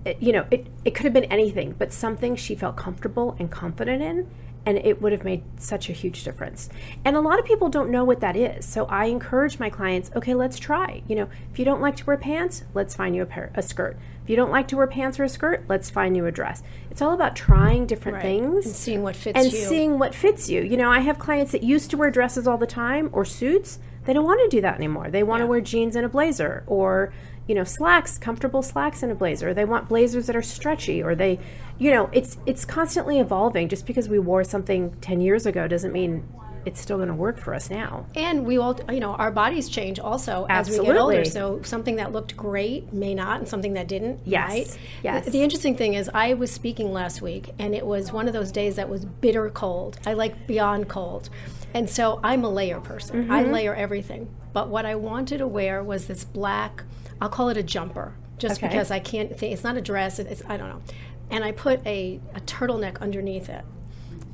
eh, 0.06 0.14
you 0.20 0.32
know 0.32 0.46
it, 0.50 0.66
it 0.84 0.94
could 0.94 1.04
have 1.04 1.12
been 1.12 1.24
anything 1.24 1.74
but 1.76 1.92
something 1.92 2.36
she 2.36 2.54
felt 2.54 2.76
comfortable 2.76 3.34
and 3.38 3.50
confident 3.50 4.02
in 4.02 4.30
and 4.66 4.78
it 4.78 5.00
would 5.02 5.12
have 5.12 5.24
made 5.24 5.42
such 5.58 5.88
a 5.88 5.92
huge 5.92 6.24
difference. 6.24 6.68
And 7.04 7.16
a 7.16 7.20
lot 7.20 7.38
of 7.38 7.44
people 7.44 7.68
don't 7.68 7.90
know 7.90 8.04
what 8.04 8.20
that 8.20 8.36
is. 8.36 8.64
So 8.66 8.86
I 8.86 9.06
encourage 9.06 9.58
my 9.58 9.70
clients, 9.70 10.10
okay, 10.16 10.34
let's 10.34 10.58
try. 10.58 11.02
You 11.06 11.16
know, 11.16 11.28
if 11.52 11.58
you 11.58 11.64
don't 11.64 11.80
like 11.80 11.96
to 11.96 12.06
wear 12.06 12.16
pants, 12.16 12.64
let's 12.72 12.94
find 12.94 13.14
you 13.14 13.22
a 13.22 13.26
pair 13.26 13.50
a 13.54 13.62
skirt. 13.62 13.96
If 14.22 14.30
you 14.30 14.36
don't 14.36 14.50
like 14.50 14.68
to 14.68 14.76
wear 14.76 14.86
pants 14.86 15.20
or 15.20 15.24
a 15.24 15.28
skirt, 15.28 15.64
let's 15.68 15.90
find 15.90 16.16
you 16.16 16.24
a 16.24 16.32
dress. 16.32 16.62
It's 16.90 17.02
all 17.02 17.12
about 17.12 17.36
trying 17.36 17.86
different 17.86 18.16
right. 18.16 18.22
things 18.22 18.64
and 18.64 18.74
seeing 18.74 19.02
what 19.02 19.16
fits 19.16 19.38
and 19.38 19.52
you. 19.52 19.58
seeing 19.58 19.98
what 19.98 20.14
fits 20.14 20.48
you. 20.48 20.62
You 20.62 20.78
know, 20.78 20.90
I 20.90 21.00
have 21.00 21.18
clients 21.18 21.52
that 21.52 21.62
used 21.62 21.90
to 21.90 21.98
wear 21.98 22.10
dresses 22.10 22.48
all 22.48 22.56
the 22.56 22.66
time 22.66 23.10
or 23.12 23.26
suits. 23.26 23.78
They 24.06 24.14
don't 24.14 24.24
want 24.24 24.40
to 24.40 24.56
do 24.56 24.62
that 24.62 24.76
anymore. 24.76 25.10
They 25.10 25.22
want 25.22 25.40
yeah. 25.40 25.46
to 25.46 25.50
wear 25.50 25.60
jeans 25.60 25.94
and 25.94 26.06
a 26.06 26.08
blazer 26.08 26.64
or 26.66 27.12
you 27.46 27.54
know 27.54 27.64
slacks 27.64 28.16
comfortable 28.18 28.62
slacks 28.62 29.02
and 29.02 29.12
a 29.12 29.14
blazer 29.14 29.52
they 29.52 29.64
want 29.64 29.88
blazers 29.88 30.26
that 30.26 30.36
are 30.36 30.42
stretchy 30.42 31.02
or 31.02 31.14
they 31.14 31.38
you 31.78 31.90
know 31.90 32.08
it's 32.12 32.38
it's 32.46 32.64
constantly 32.64 33.18
evolving 33.18 33.68
just 33.68 33.86
because 33.86 34.08
we 34.08 34.18
wore 34.18 34.44
something 34.44 34.94
10 35.00 35.20
years 35.20 35.46
ago 35.46 35.66
doesn't 35.66 35.92
mean 35.92 36.26
it's 36.66 36.80
still 36.80 36.96
going 36.96 37.08
to 37.08 37.14
work 37.14 37.38
for 37.38 37.54
us 37.54 37.70
now. 37.70 38.06
And 38.14 38.46
we 38.46 38.58
all, 38.58 38.78
you 38.90 39.00
know, 39.00 39.14
our 39.14 39.30
bodies 39.30 39.68
change 39.68 39.98
also 39.98 40.46
Absolutely. 40.48 40.86
as 40.86 40.88
we 40.88 40.94
get 40.94 41.00
older. 41.00 41.24
So 41.24 41.62
something 41.62 41.96
that 41.96 42.12
looked 42.12 42.36
great 42.36 42.92
may 42.92 43.14
not, 43.14 43.40
and 43.40 43.48
something 43.48 43.74
that 43.74 43.86
didn't. 43.86 44.20
Yes. 44.24 44.50
Right? 44.50 44.78
Yes. 45.02 45.24
The, 45.26 45.32
the, 45.32 45.42
interesting 45.42 45.76
thing 45.76 45.94
is, 45.94 46.10
I 46.14 46.34
was 46.34 46.50
speaking 46.50 46.92
last 46.92 47.20
week, 47.20 47.50
and 47.58 47.74
it 47.74 47.84
was 47.84 48.12
one 48.12 48.26
of 48.26 48.32
those 48.32 48.50
days 48.50 48.76
that 48.76 48.88
was 48.88 49.04
bitter 49.04 49.50
cold. 49.50 49.98
I 50.06 50.14
like 50.14 50.46
beyond 50.46 50.88
cold. 50.88 51.28
And 51.74 51.90
so 51.90 52.20
I'm 52.22 52.44
a 52.44 52.48
layer 52.48 52.80
person. 52.80 53.24
Mm-hmm. 53.24 53.32
I 53.32 53.42
layer 53.42 53.74
everything. 53.74 54.28
But 54.52 54.68
what 54.68 54.86
I 54.86 54.94
wanted 54.94 55.38
to 55.38 55.46
wear 55.46 55.82
was 55.82 56.06
this 56.06 56.24
black, 56.24 56.84
I'll 57.20 57.28
call 57.28 57.48
it 57.48 57.56
a 57.56 57.62
jumper, 57.62 58.14
just 58.38 58.58
okay. 58.58 58.68
because 58.68 58.90
I 58.90 59.00
can't 59.00 59.36
think, 59.36 59.52
it's 59.52 59.64
not 59.64 59.76
a 59.76 59.80
dress, 59.80 60.18
it's, 60.18 60.42
I 60.48 60.56
don't 60.56 60.68
know 60.68 60.82
and 61.30 61.44
I 61.44 61.52
put 61.52 61.84
a, 61.86 62.20
a 62.34 62.40
turtleneck 62.40 63.00
underneath 63.00 63.48
it. 63.48 63.64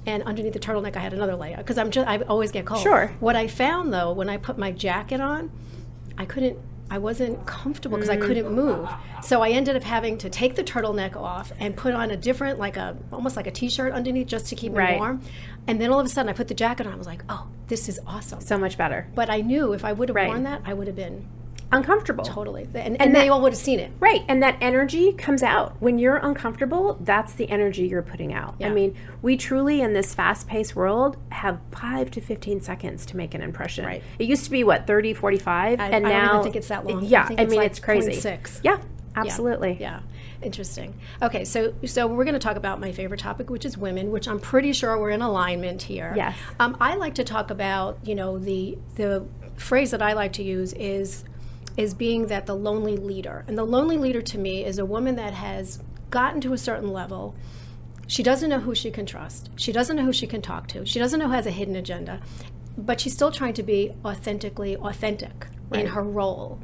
And 0.07 0.23
underneath 0.23 0.55
the 0.55 0.59
turtleneck, 0.59 0.97
I 0.97 1.01
had 1.01 1.13
another 1.13 1.37
layer 1.37 1.59
because 1.59 1.77
I'm 1.77 1.91
just 1.91 2.09
I 2.09 2.19
always 2.23 2.51
get 2.51 2.65
cold. 2.65 2.83
Sure. 2.83 3.13
What 3.21 3.37
I 3.37 3.47
found 3.49 3.93
though, 3.93 4.13
when 4.13 4.31
I 4.31 4.39
put 4.39 4.57
my 4.57 4.73
jacket 4.73 5.21
on, 5.21 5.51
I 6.17 6.25
couldn't 6.25 6.59
I 6.91 6.99
wasn't 6.99 7.47
comfortable 7.47 7.99
because 7.99 8.11
mm. 8.11 8.21
I 8.21 8.27
couldn't 8.27 8.53
move. 8.53 8.89
So 9.23 9.43
I 9.43 9.51
ended 9.51 9.77
up 9.77 9.85
having 9.85 10.19
to 10.19 10.29
take 10.29 10.57
the 10.57 10.65
turtleneck 10.65 11.15
off 11.15 11.53
and 11.61 11.77
put 11.77 11.95
on 11.95 12.11
a 12.11 12.17
different, 12.17 12.59
like 12.59 12.77
a 12.77 12.97
almost 13.13 13.37
like 13.37 13.47
a 13.47 13.53
t-shirt 13.53 13.93
underneath 13.93 14.27
just 14.27 14.47
to 14.47 14.57
keep 14.57 14.75
right. 14.75 14.95
me 14.95 14.99
warm. 14.99 15.23
And 15.69 15.81
then 15.81 15.93
all 15.93 16.01
of 16.01 16.07
a 16.07 16.09
sudden 16.09 16.29
I 16.29 16.33
put 16.33 16.49
the 16.49 16.55
jacket 16.55 16.87
on. 16.87 16.93
I 16.93 16.97
was 16.97 17.07
like, 17.07 17.23
oh, 17.29 17.47
this 17.69 17.89
is 17.89 18.01
awesome. 18.09 18.41
So 18.41 18.59
much 18.59 18.77
better. 18.77 19.07
But 19.15 19.31
I 19.31 19.41
knew 19.41 19.73
if 19.73 19.85
I 19.85 19.93
would 19.93 20.09
have 20.09 20.17
right. 20.17 20.29
worn 20.29 20.43
that, 20.43 20.63
I 20.65 20.75
would 20.75 20.89
have 20.89 20.97
been 20.97 21.29
uncomfortable. 21.73 22.25
Totally. 22.25 22.65
And, 22.75 22.77
and, 22.77 23.01
and 23.01 23.15
they 23.15 23.29
all 23.29 23.41
would 23.43 23.53
have 23.53 23.61
seen 23.61 23.79
it. 23.79 23.93
Right. 24.01 24.25
And 24.29 24.43
that 24.43 24.57
energy 24.61 25.13
comes 25.13 25.43
out. 25.43 25.81
When 25.81 25.99
you're 25.99 26.17
uncomfortable, 26.17 26.99
that's 27.01 27.35
the 27.35 27.49
energy 27.49 27.87
you're 27.87 28.03
putting 28.03 28.33
out. 28.33 28.57
Yeah. 28.59 28.69
I 28.69 28.71
mean, 28.71 28.97
we 29.23 29.37
truly, 29.37 29.81
in 29.81 29.93
this 29.93 30.15
fast 30.15 30.49
paced 30.49 30.75
world, 30.75 31.17
have 31.31 31.61
five 31.73 32.11
to 32.13 32.21
15 32.21 32.61
seconds 32.61 33.07
to 33.07 33.17
make 33.17 33.35
an 33.35 33.43
impression. 33.43 33.85
Right. 33.85 34.03
It 34.19 34.27
used 34.27 34.45
to 34.45 34.51
be, 34.51 34.65
what, 34.65 34.87
30, 34.87 35.15
45? 35.15 35.81
I, 35.81 35.89
and 35.89 36.07
I 36.07 36.11
now. 36.11 36.41
I 36.41 36.43
think 36.43 36.57
it's 36.57 36.69
that 36.69 36.87
long. 36.87 37.05
Yeah. 37.05 37.27
I, 37.29 37.43
I 37.43 37.47
mean, 37.47 37.59
like 37.59 37.71
it's 37.71 37.81
crazy. 37.81 38.15
Six. 38.15 38.61
Yeah. 38.65 38.81
Absolutely. 39.17 39.77
Yeah. 39.81 40.01
Interesting. 40.43 40.99
Okay, 41.21 41.45
so 41.45 41.75
so 41.85 42.07
we're 42.07 42.25
going 42.25 42.35
to 42.35 42.41
talk 42.41 42.57
about 42.57 42.81
my 42.81 42.93
favorite 42.93 43.21
topic, 43.21 43.51
which 43.51 43.67
is 43.67 43.77
women, 43.77 44.11
which 44.11 44.27
I'm 44.27 44.41
pretty 44.41 44.73
sure 44.73 44.99
we're 44.99 45.11
in 45.11 45.21
alignment 45.21 45.83
here. 45.83 46.15
Yes. 46.17 46.39
Um, 46.59 46.79
I 46.81 46.95
like 46.97 47.17
to 47.17 47.25
talk 47.25 47.51
about, 47.51 47.99
you 48.05 48.15
know, 48.15 48.39
the 48.39 48.79
the 48.95 49.27
phrase 49.57 49.91
that 49.91 50.01
I 50.01 50.15
like 50.15 50.33
to 50.35 50.43
use 50.43 50.73
is 50.73 51.25
is 51.81 51.95
being 51.95 52.27
that 52.27 52.47
the 52.47 52.55
lonely 52.55 52.97
leader, 52.97 53.45
and 53.49 53.57
the 53.57 53.65
lonely 53.65 53.97
leader 53.97 54.21
to 54.23 54.39
me 54.39 54.65
is 54.65 54.79
a 54.79 54.85
woman 54.85 55.17
that 55.17 55.33
has 55.33 55.83
gotten 56.11 56.41
to 56.43 56.53
a 56.53 56.59
certain 56.59 56.93
level. 56.93 57.35
She 58.07 58.23
doesn't 58.23 58.51
know 58.51 58.61
who 58.61 58.75
she 58.75 58.91
can 58.91 59.07
trust. 59.07 59.51
She 59.57 59.73
doesn't 59.73 59.97
know 59.97 60.05
who 60.05 60.13
she 60.13 60.27
can 60.27 60.43
talk 60.43 60.67
to. 60.69 60.85
She 60.85 60.99
doesn't 60.99 61.19
know 61.19 61.29
who 61.29 61.35
has 61.35 61.47
a 61.47 61.51
hidden 61.51 61.77
agenda, 61.77 62.21
but 62.77 63.01
she's 63.01 63.15
still 63.15 63.33
trying 63.33 63.55
to 63.55 63.63
be 63.63 63.93
authentically 64.05 64.77
authentic 64.77 65.47
in 65.73 65.87
her 65.87 66.03
role 66.03 66.61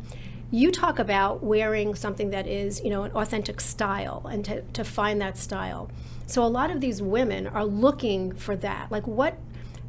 you 0.50 0.70
talk 0.70 0.98
about 0.98 1.42
wearing 1.42 1.94
something 1.94 2.30
that 2.30 2.46
is, 2.46 2.80
you 2.84 2.90
know, 2.90 3.02
an 3.02 3.12
authentic 3.12 3.60
style 3.60 4.26
and 4.30 4.44
to, 4.44 4.62
to 4.62 4.84
find 4.84 5.20
that 5.20 5.36
style. 5.36 5.90
So 6.26 6.44
a 6.44 6.46
lot 6.46 6.70
of 6.70 6.80
these 6.80 7.02
women 7.02 7.46
are 7.46 7.64
looking 7.64 8.32
for 8.32 8.54
that. 8.56 8.90
Like 8.90 9.06
what 9.06 9.38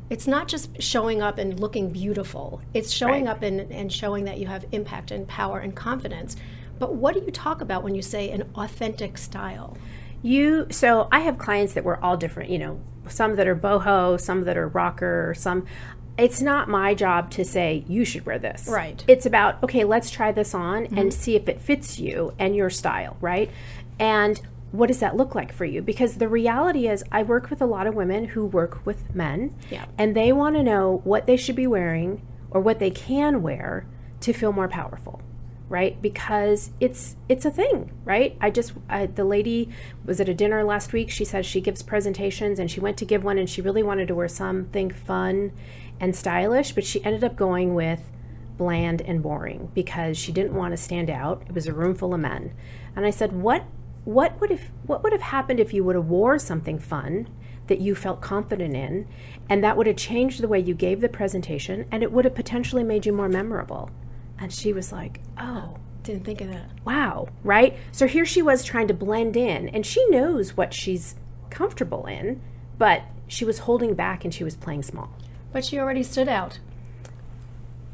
it's 0.09 0.27
not 0.27 0.47
just 0.47 0.81
showing 0.81 1.21
up 1.21 1.37
and 1.37 1.59
looking 1.59 1.89
beautiful. 1.91 2.61
It's 2.73 2.91
showing 2.91 3.25
Right. 3.25 3.31
up 3.31 3.41
and, 3.43 3.59
and 3.71 3.91
showing 3.91 4.25
that 4.25 4.39
you 4.39 4.47
have 4.47 4.65
impact 4.71 5.11
and 5.11 5.27
power 5.27 5.59
and 5.59 5.75
confidence. 5.75 6.35
But 6.79 6.95
what 6.95 7.15
do 7.15 7.21
you 7.21 7.31
talk 7.31 7.61
about 7.61 7.83
when 7.83 7.95
you 7.95 8.01
say 8.01 8.29
an 8.29 8.49
authentic 8.55 9.17
style? 9.17 9.77
You 10.21 10.67
so 10.69 11.07
I 11.11 11.19
have 11.21 11.37
clients 11.37 11.73
that 11.73 11.83
were 11.83 12.03
all 12.03 12.17
different, 12.17 12.49
you 12.49 12.57
know, 12.57 12.79
some 13.07 13.35
that 13.35 13.47
are 13.47 13.55
boho, 13.55 14.19
some 14.19 14.43
that 14.43 14.57
are 14.57 14.67
rocker, 14.67 15.33
some 15.37 15.65
it's 16.17 16.41
not 16.41 16.67
my 16.67 16.95
job 16.95 17.29
to 17.31 17.45
say 17.45 17.83
you 17.87 18.03
should 18.03 18.25
wear 18.25 18.39
this. 18.39 18.67
Right. 18.67 19.03
It's 19.07 19.25
about 19.25 19.61
okay, 19.63 19.83
let's 19.83 20.09
try 20.09 20.31
this 20.31 20.53
on 20.53 20.85
and 20.85 20.97
mm-hmm. 20.97 21.09
see 21.09 21.35
if 21.35 21.47
it 21.47 21.59
fits 21.59 21.99
you 21.99 22.33
and 22.39 22.55
your 22.55 22.69
style, 22.69 23.17
right? 23.21 23.51
And 23.99 24.41
what 24.71 24.87
does 24.87 24.99
that 24.99 25.15
look 25.15 25.33
like 25.33 25.53
for 25.53 25.65
you? 25.65 25.81
Because 25.81 26.17
the 26.17 26.27
reality 26.27 26.87
is 26.87 27.03
I 27.11 27.23
work 27.23 27.49
with 27.49 27.61
a 27.61 27.65
lot 27.65 27.87
of 27.87 27.95
women 27.95 28.25
who 28.25 28.45
work 28.45 28.85
with 28.85 29.15
men 29.15 29.55
Yeah. 29.69 29.85
and 29.97 30.15
they 30.15 30.31
want 30.33 30.55
to 30.55 30.63
know 30.63 31.01
what 31.03 31.25
they 31.25 31.37
should 31.37 31.55
be 31.55 31.67
wearing 31.67 32.21
or 32.51 32.59
what 32.61 32.79
they 32.79 32.91
can 32.91 33.41
wear 33.41 33.85
to 34.21 34.33
feel 34.33 34.51
more 34.53 34.67
powerful 34.67 35.21
right? 35.69 36.01
Because 36.01 36.71
it's 36.79 37.17
it's 37.27 37.43
a 37.43 37.51
thing 37.51 37.91
right? 38.05 38.37
I 38.39 38.49
just 38.49 38.71
I, 38.87 39.05
the 39.05 39.25
lady 39.25 39.67
was 40.05 40.21
at 40.21 40.29
a 40.29 40.33
dinner 40.33 40.63
last 40.63 40.93
week. 40.93 41.09
She 41.09 41.25
says 41.25 41.45
she 41.45 41.59
gives 41.59 41.83
presentations 41.83 42.57
and 42.57 42.71
she 42.71 42.79
went 42.79 42.95
to 42.99 43.05
give 43.05 43.21
one 43.25 43.37
and 43.37 43.49
she 43.49 43.61
really 43.61 43.83
wanted 43.83 44.07
to 44.07 44.15
wear 44.15 44.29
something 44.29 44.89
fun 44.91 45.51
and 45.99 46.15
stylish 46.15 46.71
but 46.71 46.85
she 46.85 47.03
ended 47.03 47.21
up 47.23 47.35
going 47.35 47.73
with 47.73 48.09
bland 48.57 49.01
and 49.01 49.21
boring 49.21 49.69
because 49.75 50.17
she 50.17 50.31
didn't 50.31 50.53
want 50.53 50.71
to 50.71 50.77
stand 50.77 51.09
out. 51.09 51.43
It 51.47 51.53
was 51.53 51.67
a 51.67 51.73
room 51.73 51.95
full 51.95 52.13
of 52.13 52.21
men. 52.21 52.53
And 52.95 53.05
i 53.05 53.09
said 53.09 53.33
what 53.33 53.65
what 54.07 54.39
would 54.39 54.49
have 54.49 54.61
what 54.85 55.03
would 55.03 55.11
have 55.11 55.21
happened 55.21 55.59
if 55.59 55.73
you 55.73 55.83
would 55.83 55.93
have 55.97 56.05
wore 56.07 56.39
something 56.39 56.79
fun 56.79 57.27
that 57.67 57.81
you 57.81 57.93
felt 57.93 58.21
confident 58.21 58.73
in 58.73 59.05
and 59.49 59.61
that 59.61 59.75
would 59.75 59.85
have 59.85 59.97
changed 59.97 60.39
the 60.39 60.47
way 60.47 60.57
you 60.57 60.73
gave 60.73 61.01
the 61.01 61.09
presentation 61.09 61.85
and 61.91 62.01
it 62.01 62.09
would 62.09 62.23
have 62.23 62.33
potentially 62.33 62.85
made 62.85 63.05
you 63.05 63.11
more 63.11 63.27
memorable 63.27 63.91
and 64.39 64.53
she 64.53 64.71
was 64.71 64.93
like 64.93 65.19
oh 65.37 65.75
Didn't 66.03 66.23
think 66.23 66.39
of 66.39 66.47
that. 66.47 66.69
wow 66.85 67.27
right 67.43 67.75
so 67.91 68.07
here 68.07 68.23
she 68.25 68.41
was 68.41 68.63
trying 68.63 68.87
to 68.87 68.93
blend 68.93 69.35
in 69.35 69.67
and 69.67 69.85
she 69.85 70.07
knows 70.09 70.55
what 70.55 70.73
she's 70.73 71.15
comfortable 71.49 72.05
in 72.05 72.39
but 72.77 73.01
she 73.27 73.43
was 73.43 73.59
holding 73.59 73.93
back 73.93 74.23
and 74.23 74.33
she 74.33 74.45
was 74.45 74.55
playing 74.55 74.83
small 74.83 75.09
But 75.51 75.65
she 75.65 75.77
already 75.79 76.03
stood 76.03 76.29
out. 76.29 76.59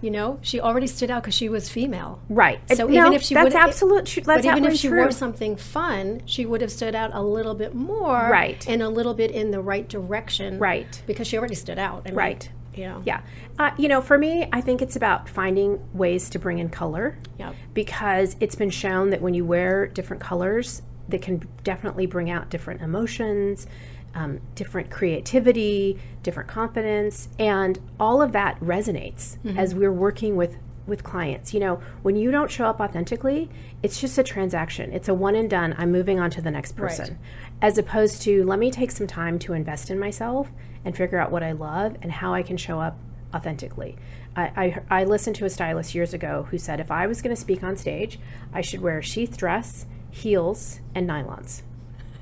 You 0.03 0.11
know, 0.11 0.37
she 0.41 0.59
already 0.59 0.87
stood 0.87 1.09
out 1.09 1.23
because 1.23 1.33
she 1.33 1.47
was 1.47 1.69
female. 1.69 2.19
right 2.27 2.59
So 2.75 2.87
no, 2.87 2.93
even 3.07 3.13
if 3.13 3.23
she 3.23 3.33
that's 3.33 3.55
absolute 3.55 4.05
that's 4.25 4.25
but 4.25 4.45
even 4.45 4.65
if 4.65 4.75
she 4.75 4.89
true. 4.89 4.99
wore 4.99 5.11
something 5.11 5.55
fun, 5.55 6.21
she 6.25 6.45
would 6.45 6.59
have 6.59 6.71
stood 6.73 6.93
out 6.93 7.11
a 7.13 7.21
little 7.21 7.55
bit 7.55 7.73
more, 7.73 8.27
Right. 8.29 8.67
and 8.67 8.81
a 8.83 8.89
little 8.89 9.13
bit 9.13 9.31
in 9.31 9.51
the 9.51 9.61
right 9.61 9.87
direction, 9.87 10.59
Right. 10.59 11.01
Because 11.07 11.25
she 11.27 11.37
already 11.37 11.55
stood 11.55 11.79
out, 11.79 12.01
I 12.05 12.09
mean, 12.09 12.17
Right. 12.17 12.49
Know, 12.75 13.01
yeah 13.05 13.21
uh, 13.59 13.69
you 13.77 13.87
know 13.87 14.01
for 14.01 14.17
me 14.17 14.47
i 14.51 14.59
think 14.59 14.81
it's 14.81 14.95
about 14.95 15.29
finding 15.29 15.79
ways 15.93 16.27
to 16.31 16.39
bring 16.39 16.57
in 16.57 16.69
color 16.69 17.19
Yep. 17.37 17.53
because 17.75 18.35
it's 18.39 18.55
been 18.55 18.71
shown 18.71 19.11
that 19.11 19.21
when 19.21 19.35
you 19.35 19.45
wear 19.45 19.85
different 19.85 20.23
colors 20.23 20.81
that 21.07 21.21
can 21.21 21.47
definitely 21.63 22.07
bring 22.07 22.31
out 22.31 22.49
different 22.49 22.81
emotions 22.81 23.67
um, 24.15 24.39
different 24.55 24.89
creativity 24.89 25.99
different 26.21 26.49
confidence 26.49 27.27
and 27.37 27.79
all 27.99 28.21
of 28.21 28.31
that 28.31 28.59
resonates 28.59 29.37
as 29.57 29.75
we're 29.75 29.91
working 29.91 30.35
with 30.35 30.57
with 30.85 31.01
clients. 31.03 31.53
You 31.53 31.59
know 31.61 31.81
when 32.01 32.15
you 32.15 32.31
don't 32.31 32.51
show 32.51 32.65
up 32.65 32.79
authentically 32.79 33.49
it's 33.81 33.99
just 33.99 34.17
a 34.17 34.23
transaction. 34.23 34.91
It's 34.93 35.09
a 35.09 35.13
one 35.13 35.35
and 35.35 35.49
done. 35.49 35.75
I'm 35.77 35.91
moving 35.91 36.19
on 36.19 36.29
to 36.31 36.41
the 36.41 36.51
next 36.51 36.75
person. 36.75 37.19
As 37.61 37.77
opposed 37.77 38.21
to 38.23 38.43
let 38.45 38.59
me 38.59 38.71
take 38.71 38.91
some 38.91 39.07
time 39.07 39.39
to 39.39 39.53
invest 39.53 39.89
in 39.89 39.99
myself 39.99 40.49
and 40.85 40.95
figure 40.95 41.17
out 41.17 41.31
what 41.31 41.43
i 41.43 41.53
love 41.53 41.95
and 42.01 42.11
how 42.11 42.33
i 42.33 42.43
can 42.43 42.57
show 42.57 42.79
up 42.81 42.97
authentically. 43.33 43.95
I, 44.35 44.81
I, 44.89 45.01
I 45.01 45.03
listened 45.03 45.35
to 45.37 45.45
a 45.45 45.49
stylist 45.49 45.95
years 45.95 46.13
ago 46.13 46.47
who 46.51 46.57
said 46.57 46.79
if 46.79 46.91
I 46.91 47.07
was 47.07 47.21
going 47.21 47.35
to 47.35 47.41
speak 47.41 47.63
on 47.63 47.75
stage, 47.75 48.19
I 48.53 48.61
should 48.61 48.81
wear 48.81 48.99
a 48.99 49.03
sheath 49.03 49.37
dress, 49.37 49.85
heels, 50.11 50.79
and 50.93 51.09
nylons. 51.09 51.63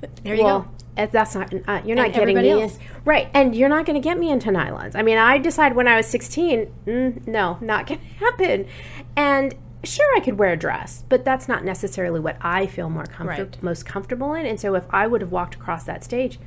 There 0.23 0.35
you 0.35 0.43
well, 0.43 0.67
go. 0.95 1.05
that's 1.11 1.35
not 1.35 1.53
uh, 1.67 1.81
you're 1.85 1.95
not 1.95 2.07
And 2.07 2.13
getting 2.15 2.37
me 2.37 2.61
in, 2.63 2.71
right, 3.05 3.29
and 3.33 3.55
you're 3.55 3.69
not 3.69 3.85
going 3.85 3.99
to 4.01 4.07
get 4.07 4.17
me 4.17 4.29
into 4.31 4.49
nylons. 4.49 4.95
I 4.95 5.01
mean, 5.01 5.17
I 5.17 5.37
decided 5.37 5.75
when 5.75 5.87
I 5.87 5.97
was 5.97 6.05
16, 6.07 6.71
mm, 6.85 7.27
no, 7.27 7.57
not 7.61 7.87
going 7.87 7.99
to 7.99 8.05
happen. 8.25 8.67
And 9.15 9.55
sure, 9.83 10.05
I 10.15 10.19
could 10.19 10.37
wear 10.37 10.53
a 10.53 10.57
dress, 10.57 11.03
but 11.09 11.25
that's 11.25 11.47
not 11.47 11.63
necessarily 11.63 12.19
what 12.19 12.37
I 12.41 12.67
feel 12.67 12.89
more 12.89 13.05
comfortable, 13.05 13.51
Right. 13.53 13.63
most 13.63 13.85
comfortable 13.85 14.33
in. 14.33 14.45
And 14.45 14.59
so, 14.59 14.75
if 14.75 14.83
I 14.91 15.07
would 15.07 15.21
have 15.21 15.31
walked 15.31 15.55
across 15.55 15.83
that 15.85 16.03
stage, 16.03 16.39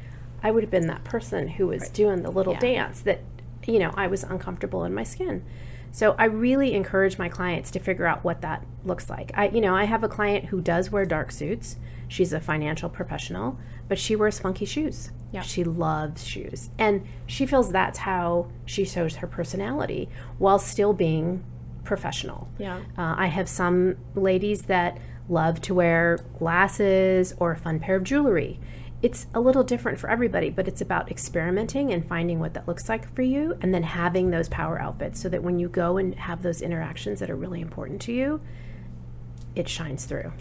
I 0.42 0.50
would 0.50 0.62
have 0.62 0.70
been 0.70 0.86
that 0.88 1.04
person 1.04 1.48
who 1.48 1.66
was 1.68 1.88
doing 1.88 2.22
the 2.22 2.30
little 2.30 2.52
Yeah. 2.54 2.60
dance 2.60 3.00
that 3.02 3.20
you 3.66 3.78
know 3.78 3.92
I 3.96 4.06
was 4.08 4.24
uncomfortable 4.24 4.84
in 4.84 4.94
my 4.94 5.04
skin. 5.04 5.42
So 5.90 6.16
I 6.18 6.24
really 6.24 6.74
encourage 6.74 7.18
my 7.18 7.28
clients 7.28 7.70
to 7.70 7.78
figure 7.78 8.04
out 8.04 8.24
what 8.24 8.40
that 8.42 8.64
looks 8.84 9.08
like. 9.08 9.30
I 9.34 9.48
you 9.48 9.60
know, 9.60 9.74
I 9.74 9.84
have 9.84 10.02
a 10.04 10.08
client 10.08 10.46
who 10.46 10.60
does 10.60 10.90
wear 10.90 11.04
dark 11.06 11.30
suits. 11.32 11.76
She's 12.08 12.32
a 12.32 12.40
financial 12.40 12.88
professional, 12.88 13.58
but 13.88 13.98
she 13.98 14.16
wears 14.16 14.38
funky 14.38 14.64
shoes. 14.64 15.10
Yeah. 15.32 15.42
She 15.42 15.64
loves 15.64 16.26
shoes. 16.26 16.70
And 16.78 17.06
she 17.26 17.46
feels 17.46 17.72
that's 17.72 17.98
how 17.98 18.50
she 18.64 18.84
shows 18.84 19.16
her 19.16 19.26
personality 19.26 20.08
while 20.38 20.58
still 20.58 20.92
being 20.92 21.44
professional. 21.84 22.48
Yeah. 22.58 22.78
Uh, 22.96 23.14
I 23.16 23.26
have 23.26 23.48
some 23.48 23.96
ladies 24.14 24.62
that 24.62 24.98
love 25.28 25.60
to 25.62 25.74
wear 25.74 26.20
glasses 26.38 27.34
or 27.38 27.52
a 27.52 27.56
fun 27.56 27.80
pair 27.80 27.96
of 27.96 28.04
jewelry. 28.04 28.60
It's 29.02 29.26
a 29.34 29.40
little 29.40 29.64
different 29.64 29.98
for 29.98 30.08
everybody, 30.08 30.48
but 30.48 30.66
it's 30.66 30.80
about 30.80 31.10
experimenting 31.10 31.92
and 31.92 32.06
finding 32.06 32.40
what 32.40 32.54
that 32.54 32.66
looks 32.66 32.88
like 32.88 33.12
for 33.14 33.22
you 33.22 33.56
and 33.60 33.74
then 33.74 33.82
having 33.82 34.30
those 34.30 34.48
power 34.48 34.80
outfits 34.80 35.20
so 35.20 35.28
that 35.28 35.42
when 35.42 35.58
you 35.58 35.68
go 35.68 35.98
and 35.98 36.14
have 36.14 36.42
those 36.42 36.62
interactions 36.62 37.20
that 37.20 37.28
are 37.28 37.36
really 37.36 37.60
important 37.60 38.00
to 38.02 38.12
you, 38.12 38.40
it 39.54 39.68
shines 39.68 40.06
through. 40.06 40.32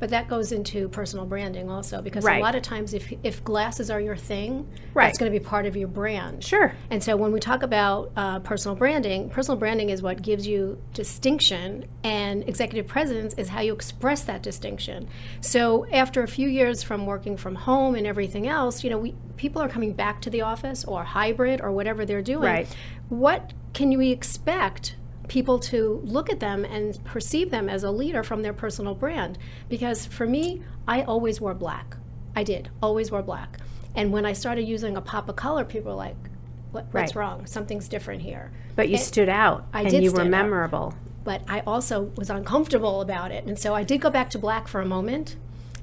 But 0.00 0.10
that 0.10 0.28
goes 0.28 0.50
into 0.50 0.88
personal 0.88 1.26
branding 1.26 1.70
also, 1.70 2.00
because 2.02 2.24
Right. 2.24 2.40
a 2.40 2.42
lot 2.42 2.54
of 2.54 2.62
times, 2.62 2.94
if 2.94 3.12
if 3.22 3.44
glasses 3.44 3.90
are 3.90 4.00
your 4.00 4.16
thing, 4.16 4.66
Right. 4.94 5.06
that's 5.06 5.18
going 5.18 5.30
to 5.30 5.38
be 5.38 5.44
part 5.44 5.66
of 5.66 5.76
your 5.76 5.88
brand. 5.88 6.42
Sure. 6.42 6.72
And 6.90 7.02
so 7.02 7.16
when 7.16 7.32
we 7.32 7.38
talk 7.38 7.62
about 7.62 8.10
uh, 8.16 8.40
personal 8.40 8.74
branding, 8.76 9.28
personal 9.28 9.58
branding 9.58 9.90
is 9.90 10.02
what 10.02 10.22
gives 10.22 10.46
you 10.46 10.78
distinction, 10.94 11.84
and 12.02 12.48
executive 12.48 12.86
presence 12.88 13.34
is 13.34 13.50
how 13.50 13.60
you 13.60 13.72
express 13.74 14.22
that 14.24 14.42
distinction. 14.42 15.06
So 15.42 15.86
after 15.92 16.22
a 16.22 16.28
few 16.28 16.48
years 16.48 16.82
from 16.82 17.04
working 17.06 17.36
from 17.36 17.54
home 17.54 17.94
and 17.94 18.06
everything 18.06 18.48
else, 18.48 18.82
you 18.82 18.90
know, 18.90 18.98
we 18.98 19.14
people 19.36 19.60
are 19.62 19.68
coming 19.68 19.92
back 19.92 20.20
to 20.22 20.30
the 20.30 20.40
office 20.42 20.84
or 20.84 21.04
hybrid 21.04 21.60
or 21.60 21.72
whatever 21.72 22.04
they're 22.06 22.22
doing. 22.22 22.42
Right. 22.44 22.68
What 23.10 23.52
can 23.74 23.96
we 23.98 24.10
expect? 24.10 24.96
People 25.30 25.58
to 25.60 26.00
look 26.04 26.28
at 26.28 26.40
them 26.40 26.64
and 26.64 27.02
perceive 27.04 27.50
them 27.50 27.68
as 27.68 27.84
a 27.84 27.90
leader 27.90 28.22
from 28.24 28.42
their 28.42 28.52
personal 28.52 28.94
brand 28.94 29.38
because 29.68 30.04
for 30.06 30.26
me 30.26 30.60
i 30.88 31.02
always 31.02 31.40
wore 31.40 31.54
black 31.54 31.96
i 32.34 32.42
did 32.42 32.68
always 32.82 33.10
wore 33.12 33.22
black 33.22 33.58
and 33.94 34.12
when 34.12 34.26
i 34.26 34.32
started 34.32 34.62
using 34.62 34.96
a 34.96 35.00
pop 35.00 35.28
of 35.28 35.36
color 35.36 35.64
people 35.64 35.92
were 35.92 35.96
like 35.96 36.16
what, 36.72 36.84
what's 36.92 37.14
Right. 37.14 37.20
wrong 37.20 37.46
something's 37.46 37.88
different 37.88 38.22
here 38.22 38.50
But 38.74 38.88
you 38.88 38.96
stood 38.98 39.28
out 39.28 39.66
I 39.72 39.82
and 39.82 39.90
did 39.90 40.02
you 40.02 40.10
were 40.10 40.16
stand 40.16 40.34
out. 40.34 40.42
memorable. 40.42 40.94
but 41.24 41.42
I 41.48 41.60
also 41.60 42.10
was 42.16 42.28
uncomfortable 42.30 43.00
about 43.00 43.30
it. 43.30 43.44
And 43.44 43.56
so 43.58 43.74
I 43.74 43.82
did 43.84 44.00
go 44.00 44.10
back 44.10 44.30
to 44.30 44.38
black 44.38 44.66
for 44.68 44.80
a 44.80 44.86
moment. 44.86 45.36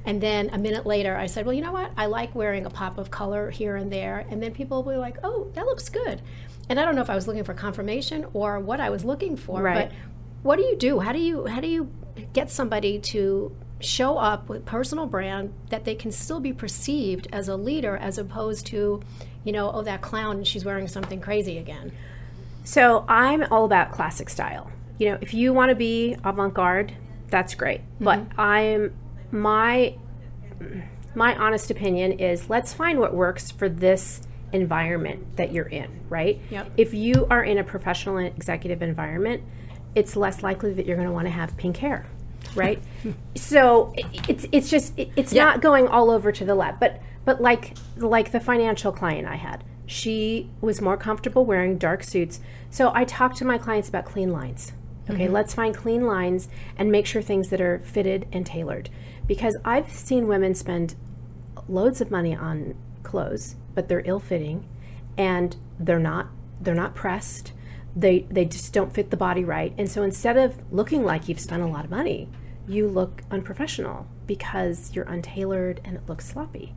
And 0.06 0.22
then 0.22 0.50
a 0.52 0.58
minute 0.58 0.86
later, 0.86 1.16
I 1.18 1.28
said, 1.28 1.46
well, 1.46 1.54
you 1.54 1.62
know 1.62 1.74
what? 1.74 1.92
I 1.98 2.06
like 2.06 2.34
wearing 2.34 2.66
a 2.66 2.70
pop 2.70 2.98
of 2.98 3.12
color 3.12 3.52
here 3.52 3.76
and 3.76 3.92
there. 3.92 4.26
And 4.30 4.42
then 4.42 4.52
people 4.54 4.82
were 4.82 4.98
like, 4.98 5.18
oh, 5.24 5.52
that 5.56 5.66
looks 5.66 5.90
good. 5.90 6.22
And 6.70 6.80
I 6.80 6.86
don't 6.86 6.96
know 6.96 7.02
if 7.02 7.10
I 7.10 7.16
was 7.16 7.28
looking 7.28 7.44
for 7.44 7.54
confirmation 7.54 8.26
or 8.34 8.60
what 8.60 8.80
I 8.80 8.90
was 8.90 9.06
looking 9.06 9.38
for. 9.38 9.62
Right. 9.62 9.90
But 9.90 9.98
what 10.44 10.58
do 10.58 10.64
you 10.64 10.76
do? 10.76 11.00
How 11.00 11.12
do 11.12 11.20
you 11.20 11.46
how 11.48 11.62
do 11.62 11.68
you 11.68 11.90
get 12.34 12.50
somebody 12.50 13.00
to 13.00 13.56
show 13.80 14.18
up 14.18 14.50
with 14.50 14.66
personal 14.66 15.06
brand 15.06 15.54
that 15.70 15.86
they 15.86 15.96
can 15.96 16.12
still 16.12 16.40
be 16.40 16.52
perceived 16.52 17.28
as 17.32 17.48
a 17.48 17.56
leader 17.56 17.96
as 17.96 18.18
opposed 18.18 18.66
to, 18.68 19.02
you 19.44 19.52
know, 19.52 19.72
oh 19.72 19.84
that 19.84 20.02
clown 20.02 20.44
she's 20.44 20.66
wearing 20.66 20.88
something 20.88 21.22
crazy 21.22 21.58
again. 21.58 21.92
So 22.64 23.06
I'm 23.08 23.44
all 23.52 23.66
about 23.66 23.92
classic 23.92 24.30
style. 24.30 24.70
You 24.98 25.12
know, 25.12 25.18
if 25.22 25.34
you 25.34 25.54
want 25.54 25.70
to 25.70 25.76
be 25.76 26.18
avant 26.24 26.54
garde, 26.54 26.94
that's 27.30 27.56
great. 27.56 27.82
Mm-hmm. 27.82 28.04
But 28.04 28.40
I'm 28.40 28.94
my 29.32 29.96
my 31.16 31.36
honest 31.36 31.72
opinion 31.72 32.14
is 32.14 32.50
let's 32.50 32.74
find 32.74 33.00
what 33.00 33.14
works 33.14 33.52
for 33.52 33.70
this 33.70 34.27
environment 34.54 35.38
that 35.38 35.52
you're 35.52 35.68
in, 35.68 36.02
right? 36.10 36.40
Yep. 36.50 36.72
If 36.78 36.94
you 36.94 37.28
are 37.30 37.44
in 37.44 37.58
a 37.58 37.64
professional 37.64 38.18
and 38.18 38.28
executive 38.28 38.82
environment, 38.82 39.44
it's 39.96 40.16
less 40.16 40.44
likely 40.44 40.74
that 40.74 40.86
you're 40.86 40.96
going 40.96 41.08
to 41.08 41.14
want 41.14 41.26
to 41.28 41.32
have 41.32 41.58
pink 41.58 41.78
hair, 41.78 42.06
right? 42.56 42.82
so 43.36 43.94
it's 44.28 44.46
it's 44.52 44.70
just 44.70 44.94
it's 44.98 45.34
Yeah. 45.34 45.46
not 45.46 45.62
going 45.62 45.88
all 45.88 46.10
over 46.10 46.32
to 46.32 46.46
the 46.46 46.56
left, 46.56 46.80
but 46.80 47.02
but 47.26 47.42
like 47.42 47.76
like 47.98 48.32
the 48.32 48.40
financial 48.40 48.92
client 48.92 49.28
I 49.28 49.36
had, 49.36 49.64
she 49.86 50.50
was 50.62 50.82
more 50.82 50.98
comfortable 50.98 51.46
wearing 51.46 51.78
dark 51.78 52.04
suits. 52.04 52.40
So 52.70 52.92
I 52.94 53.06
talked 53.06 53.38
to 53.38 53.46
my 53.46 53.58
clients 53.58 53.90
about 53.90 54.06
clean 54.06 54.32
lines. 54.32 54.74
Okay, 55.10 55.26
mm-hmm. 55.26 55.34
let's 55.34 55.54
find 55.54 55.76
clean 55.76 56.06
lines 56.06 56.50
and 56.78 56.92
make 56.92 57.06
sure 57.06 57.22
things 57.22 57.50
that 57.50 57.62
are 57.62 57.80
fitted 57.80 58.28
and 58.34 58.46
tailored. 58.46 58.90
Because 59.26 59.56
I've 59.64 59.90
seen 59.92 60.28
women 60.28 60.54
spend 60.54 60.96
loads 61.68 62.02
of 62.02 62.12
money 62.12 62.36
on 62.36 62.76
clothes, 63.04 63.56
but 63.78 63.88
they're 63.90 64.02
ill-fitting 64.06 64.68
and 65.20 65.56
they're 65.80 66.00
not 66.00 66.30
they're 66.60 66.74
not 66.74 66.96
pressed. 66.96 67.54
They 67.96 68.22
they 68.22 68.44
just 68.44 68.74
don't 68.74 68.92
fit 68.92 69.12
the 69.12 69.18
body 69.18 69.44
right. 69.44 69.72
And 69.78 69.88
so 69.88 70.02
instead 70.02 70.36
of 70.36 70.56
looking 70.74 71.06
like 71.06 71.30
you've 71.30 71.40
spent 71.40 71.62
a 71.62 71.68
lot 71.68 71.86
of 71.86 71.92
money, 71.92 72.28
you 72.68 72.88
look 72.88 73.22
unprofessional 73.30 74.08
because 74.26 74.96
you're 74.96 75.06
untailored 75.06 75.80
and 75.86 75.96
it 75.96 76.10
looks 76.10 76.28
sloppy. 76.28 76.74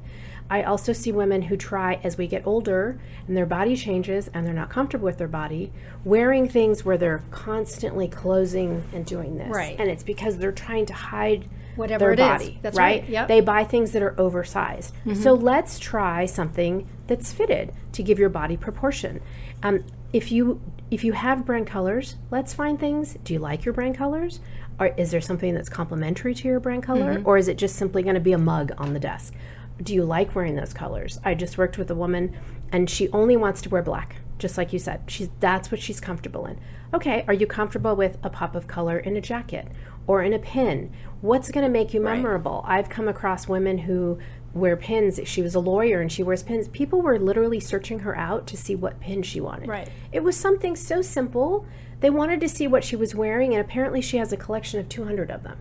I 0.50 0.62
also 0.62 0.92
see 0.92 1.10
women 1.10 1.40
who 1.42 1.56
try 1.56 2.00
as 2.04 2.18
we 2.18 2.26
get 2.26 2.46
older 2.46 3.00
and 3.26 3.34
their 3.34 3.46
body 3.46 3.76
changes 3.76 4.28
and 4.34 4.46
they're 4.46 4.52
not 4.52 4.68
comfortable 4.68 5.06
with 5.06 5.16
their 5.16 5.26
body, 5.26 5.72
wearing 6.04 6.50
things 6.50 6.84
where 6.84 6.98
they're 6.98 7.24
constantly 7.30 8.08
closing 8.08 8.84
and 8.92 9.06
doing 9.06 9.38
this. 9.38 9.48
Right. 9.48 9.76
And 9.78 9.88
it's 9.88 10.02
because 10.02 10.36
they're 10.36 10.52
trying 10.52 10.84
to 10.84 10.92
hide 10.92 11.48
Whatever 11.76 12.04
their 12.04 12.12
it 12.12 12.18
is. 12.18 12.26
body. 12.26 12.58
That's 12.62 12.76
right. 12.76 13.02
right. 13.02 13.10
Yep. 13.10 13.28
They 13.28 13.40
buy 13.40 13.64
things 13.64 13.92
that 13.92 14.02
are 14.02 14.18
oversized. 14.20 14.94
So 15.14 15.34
let's 15.34 15.78
try 15.78 16.26
something 16.26 16.88
that's 17.06 17.32
fitted 17.32 17.72
to 17.92 18.02
give 18.02 18.18
your 18.18 18.28
body 18.28 18.56
proportion. 18.56 19.20
Um, 19.62 19.84
if 20.12 20.32
you 20.32 20.60
if 20.90 21.04
you 21.04 21.12
have 21.12 21.46
brand 21.46 21.66
colors, 21.66 22.16
let's 22.30 22.52
find 22.52 22.78
things. 22.78 23.16
Do 23.22 23.32
you 23.32 23.38
like 23.38 23.64
your 23.64 23.74
brand 23.74 23.96
colors? 23.96 24.40
Or 24.78 24.88
is 24.96 25.10
there 25.10 25.20
something 25.20 25.54
that's 25.54 25.68
complementary 25.68 26.34
to 26.34 26.48
your 26.48 26.58
brand 26.58 26.82
color? 26.82 27.20
Or 27.24 27.36
is 27.36 27.48
it 27.48 27.58
just 27.58 27.76
simply 27.76 28.02
going 28.02 28.14
to 28.14 28.20
be 28.20 28.32
a 28.32 28.38
mug 28.38 28.72
on 28.78 28.94
the 28.94 28.98
desk? 29.00 29.34
Do 29.82 29.94
you 29.94 30.04
like 30.04 30.34
wearing 30.34 30.56
those 30.56 30.72
colors? 30.72 31.20
I 31.24 31.34
just 31.34 31.58
worked 31.58 31.78
with 31.78 31.90
a 31.90 31.94
woman 31.94 32.36
and 32.72 32.88
she 32.88 33.08
only 33.10 33.36
wants 33.36 33.60
to 33.62 33.68
wear 33.68 33.82
black, 33.82 34.16
just 34.40 34.58
like 34.58 34.72
you 34.72 34.78
said. 34.78 35.02
She's 35.06 35.28
that's 35.38 35.70
what 35.70 35.80
she's 35.80 36.00
comfortable 36.00 36.46
in. 36.46 36.58
Okay, 36.92 37.24
are 37.28 37.34
you 37.34 37.46
comfortable 37.46 37.94
with 37.94 38.18
a 38.22 38.30
pop 38.30 38.56
of 38.56 38.66
color 38.66 38.98
in 38.98 39.16
a 39.16 39.20
jacket 39.20 39.68
or 40.06 40.22
in 40.22 40.32
a 40.32 40.38
pin? 40.38 40.92
What's 41.20 41.50
going 41.50 41.64
to 41.64 41.70
make 41.70 41.94
you 41.94 42.00
memorable? 42.00 42.64
I've 42.66 42.88
come 42.88 43.06
across 43.06 43.46
women 43.46 43.78
who 43.78 44.18
wear 44.52 44.76
pins. 44.76 45.20
She 45.24 45.42
was 45.42 45.54
a 45.54 45.60
lawyer 45.60 46.00
and 46.00 46.10
she 46.10 46.22
wears 46.22 46.42
pins. 46.42 46.66
People 46.68 47.02
were 47.02 47.18
literally 47.18 47.60
searching 47.60 48.00
her 48.00 48.16
out 48.16 48.46
to 48.48 48.56
see 48.56 48.74
what 48.74 48.98
pin 48.98 49.22
she 49.22 49.40
wanted. 49.40 49.68
Right. 49.68 49.88
It 50.10 50.24
was 50.24 50.36
something 50.36 50.74
so 50.74 51.02
simple. 51.02 51.66
They 52.00 52.10
wanted 52.10 52.40
to 52.40 52.48
see 52.48 52.66
what 52.66 52.82
she 52.82 52.96
was 52.96 53.14
wearing, 53.14 53.52
and 53.52 53.60
apparently 53.60 54.00
she 54.00 54.16
has 54.16 54.32
a 54.32 54.36
collection 54.36 54.80
of 54.80 54.88
200 54.88 55.30
of 55.30 55.42
them. 55.42 55.58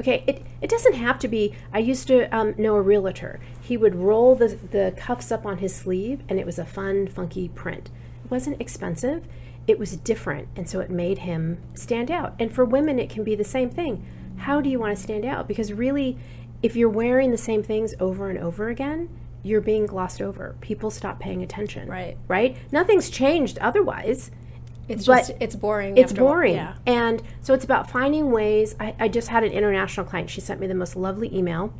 Okay, 0.00 0.24
it, 0.26 0.44
it 0.60 0.68
doesn't 0.68 0.94
have 0.94 1.18
to 1.20 1.28
be. 1.28 1.54
I 1.72 1.78
used 1.78 2.08
to 2.08 2.24
um, 2.36 2.54
know 2.58 2.74
a 2.74 2.82
realtor. 2.82 3.38
He 3.60 3.76
would 3.76 3.94
roll 3.94 4.34
the, 4.34 4.48
the 4.48 4.94
cuffs 4.96 5.30
up 5.30 5.46
on 5.46 5.58
his 5.58 5.74
sleeve, 5.74 6.22
and 6.28 6.40
it 6.40 6.46
was 6.46 6.58
a 6.58 6.64
fun, 6.64 7.06
funky 7.06 7.48
print. 7.48 7.90
Wasn't 8.30 8.60
expensive, 8.60 9.26
it 9.66 9.78
was 9.78 9.96
different, 9.96 10.48
and 10.56 10.68
so 10.68 10.80
it 10.80 10.90
made 10.90 11.18
him 11.18 11.58
stand 11.74 12.10
out. 12.10 12.34
And 12.38 12.52
for 12.54 12.64
women, 12.64 12.98
it 12.98 13.08
can 13.10 13.24
be 13.24 13.34
the 13.34 13.44
same 13.44 13.70
thing. 13.70 14.04
How 14.38 14.60
do 14.60 14.68
you 14.68 14.78
want 14.78 14.96
to 14.96 15.02
stand 15.02 15.24
out? 15.24 15.46
Because 15.48 15.72
really, 15.72 16.18
if 16.62 16.76
you're 16.76 16.88
wearing 16.88 17.30
the 17.30 17.38
same 17.38 17.62
things 17.62 17.94
over 18.00 18.28
and 18.30 18.38
over 18.38 18.68
again, 18.68 19.08
you're 19.42 19.60
being 19.60 19.86
glossed 19.86 20.20
over. 20.22 20.56
People 20.60 20.90
stop 20.90 21.20
paying 21.20 21.42
attention. 21.42 21.88
Right. 21.88 22.16
Right? 22.28 22.56
Nothing's 22.72 23.10
changed 23.10 23.58
otherwise 23.58 24.30
It's 24.88 25.06
But 25.06 25.16
just 25.28 25.32
it's 25.40 25.54
boring. 25.56 25.96
it's 25.96 26.12
after 26.12 26.22
a 26.22 26.24
while. 26.24 26.34
boring. 26.34 26.54
Yeah. 26.54 26.74
And 26.86 27.22
so 27.42 27.54
it's 27.54 27.64
about 27.64 27.90
finding 27.90 28.30
ways. 28.30 28.74
I, 28.80 28.94
I 28.98 29.08
just 29.08 29.28
had 29.28 29.44
an 29.44 29.52
international 29.52 30.04
client. 30.06 30.28
She 30.30 30.40
sent 30.40 30.60
me 30.60 30.66
the 30.66 30.74
most 30.74 30.96
lovely 30.96 31.34
email. 31.34 31.72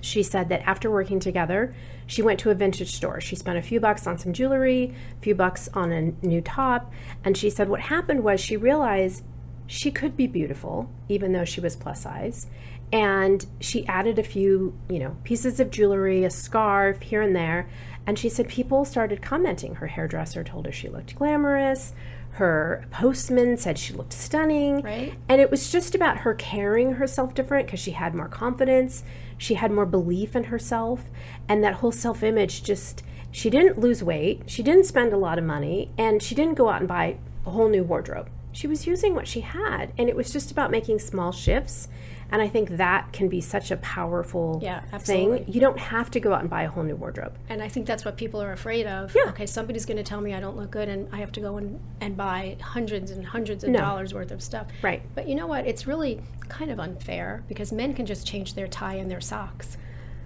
She 0.00 0.22
said 0.22 0.48
that 0.48 0.62
after 0.62 0.90
working 0.90 1.20
together, 1.20 1.74
she 2.06 2.22
went 2.22 2.38
to 2.40 2.50
a 2.50 2.54
vintage 2.54 2.94
store. 2.94 3.20
She 3.20 3.36
spent 3.36 3.58
a 3.58 3.62
few 3.62 3.80
bucks 3.80 4.06
on 4.06 4.18
some 4.18 4.32
jewelry, 4.32 4.94
a 5.18 5.22
few 5.22 5.34
bucks 5.34 5.68
on 5.74 5.92
a 5.92 6.02
new 6.26 6.40
top. 6.40 6.92
And 7.24 7.36
she 7.36 7.50
said 7.50 7.68
what 7.68 7.80
happened 7.80 8.22
was 8.22 8.40
she 8.40 8.56
realized 8.56 9.24
she 9.66 9.90
could 9.90 10.16
be 10.16 10.26
beautiful, 10.26 10.90
even 11.08 11.32
though 11.32 11.44
she 11.44 11.60
was 11.60 11.74
plus 11.74 12.02
size. 12.02 12.46
And 12.92 13.44
she 13.60 13.86
added 13.88 14.18
a 14.18 14.22
few, 14.22 14.78
you 14.88 15.00
know, 15.00 15.16
pieces 15.24 15.58
of 15.58 15.70
jewelry, 15.70 16.24
a 16.24 16.30
scarf 16.30 17.02
here 17.02 17.20
and 17.20 17.34
there. 17.34 17.68
And 18.06 18.16
she 18.16 18.28
said 18.28 18.48
people 18.48 18.84
started 18.84 19.20
commenting. 19.20 19.76
Her 19.76 19.88
hairdresser 19.88 20.44
told 20.44 20.66
her 20.66 20.72
she 20.72 20.88
looked 20.88 21.16
glamorous. 21.16 21.92
Her 22.36 22.86
postman 22.90 23.56
said 23.56 23.78
she 23.78 23.92
looked 23.92 24.12
stunning. 24.12 24.82
Right. 24.82 25.14
And 25.28 25.40
it 25.40 25.50
was 25.50 25.72
just 25.72 25.94
about 25.94 26.18
her 26.18 26.34
carrying 26.34 26.92
herself 26.92 27.34
different 27.34 27.66
because 27.66 27.80
she 27.80 27.92
had 27.92 28.14
more 28.14 28.28
confidence, 28.28 29.02
she 29.38 29.54
had 29.54 29.70
more 29.70 29.86
belief 29.86 30.34
in 30.34 30.44
herself, 30.44 31.10
and 31.48 31.62
that 31.62 31.74
whole 31.74 31.92
self 31.92 32.22
image 32.22 32.62
just, 32.62 33.02
she 33.30 33.50
didn't 33.50 33.78
lose 33.78 34.02
weight, 34.02 34.42
she 34.46 34.62
didn't 34.62 34.84
spend 34.84 35.12
a 35.12 35.18
lot 35.18 35.38
of 35.38 35.44
money, 35.44 35.90
and 35.98 36.22
she 36.22 36.34
didn't 36.34 36.54
go 36.54 36.68
out 36.68 36.80
and 36.80 36.88
buy 36.88 37.18
a 37.44 37.50
whole 37.50 37.68
new 37.68 37.82
wardrobe. 37.82 38.28
She 38.52 38.66
was 38.66 38.86
using 38.86 39.14
what 39.14 39.28
she 39.28 39.40
had, 39.40 39.92
and 39.98 40.08
it 40.08 40.16
was 40.16 40.32
just 40.32 40.50
about 40.50 40.70
making 40.70 40.98
small 40.98 41.32
shifts. 41.32 41.88
And 42.32 42.42
I 42.42 42.48
think 42.48 42.70
that 42.70 43.12
can 43.12 43.28
be 43.28 43.40
such 43.40 43.70
a 43.70 43.76
powerful 43.76 44.58
Yeah, 44.62 44.80
thing. 44.98 45.44
You 45.46 45.60
don't 45.60 45.78
have 45.78 46.10
to 46.10 46.20
go 46.20 46.32
out 46.34 46.40
and 46.40 46.50
buy 46.50 46.62
a 46.64 46.68
whole 46.68 46.82
new 46.82 46.96
wardrobe. 46.96 47.34
And 47.48 47.62
I 47.62 47.68
think 47.68 47.86
that's 47.86 48.04
what 48.04 48.16
people 48.16 48.42
are 48.42 48.52
afraid 48.52 48.86
of. 48.86 49.14
Yeah. 49.14 49.28
Okay, 49.30 49.46
somebody's 49.46 49.86
going 49.86 49.96
to 49.98 50.02
tell 50.02 50.20
me 50.20 50.34
I 50.34 50.40
don't 50.40 50.56
look 50.56 50.70
good, 50.72 50.88
and 50.88 51.08
I 51.12 51.18
have 51.18 51.30
to 51.32 51.40
go 51.40 51.56
and, 51.56 51.80
and 52.00 52.16
buy 52.16 52.56
hundreds 52.60 53.10
and 53.12 53.24
hundreds 53.24 53.62
of 53.64 53.70
No. 53.70 53.78
dollars 53.78 54.12
worth 54.12 54.32
of 54.32 54.42
stuff. 54.42 54.66
Right. 54.82 55.02
But 55.14 55.28
you 55.28 55.34
know 55.36 55.46
what? 55.46 55.66
It's 55.66 55.86
really 55.86 56.20
kind 56.48 56.70
of 56.70 56.80
unfair 56.80 57.44
because 57.48 57.70
men 57.72 57.94
can 57.94 58.06
just 58.06 58.26
change 58.26 58.54
their 58.54 58.66
tie 58.68 58.94
and 58.94 59.10
their 59.10 59.20
socks, 59.20 59.76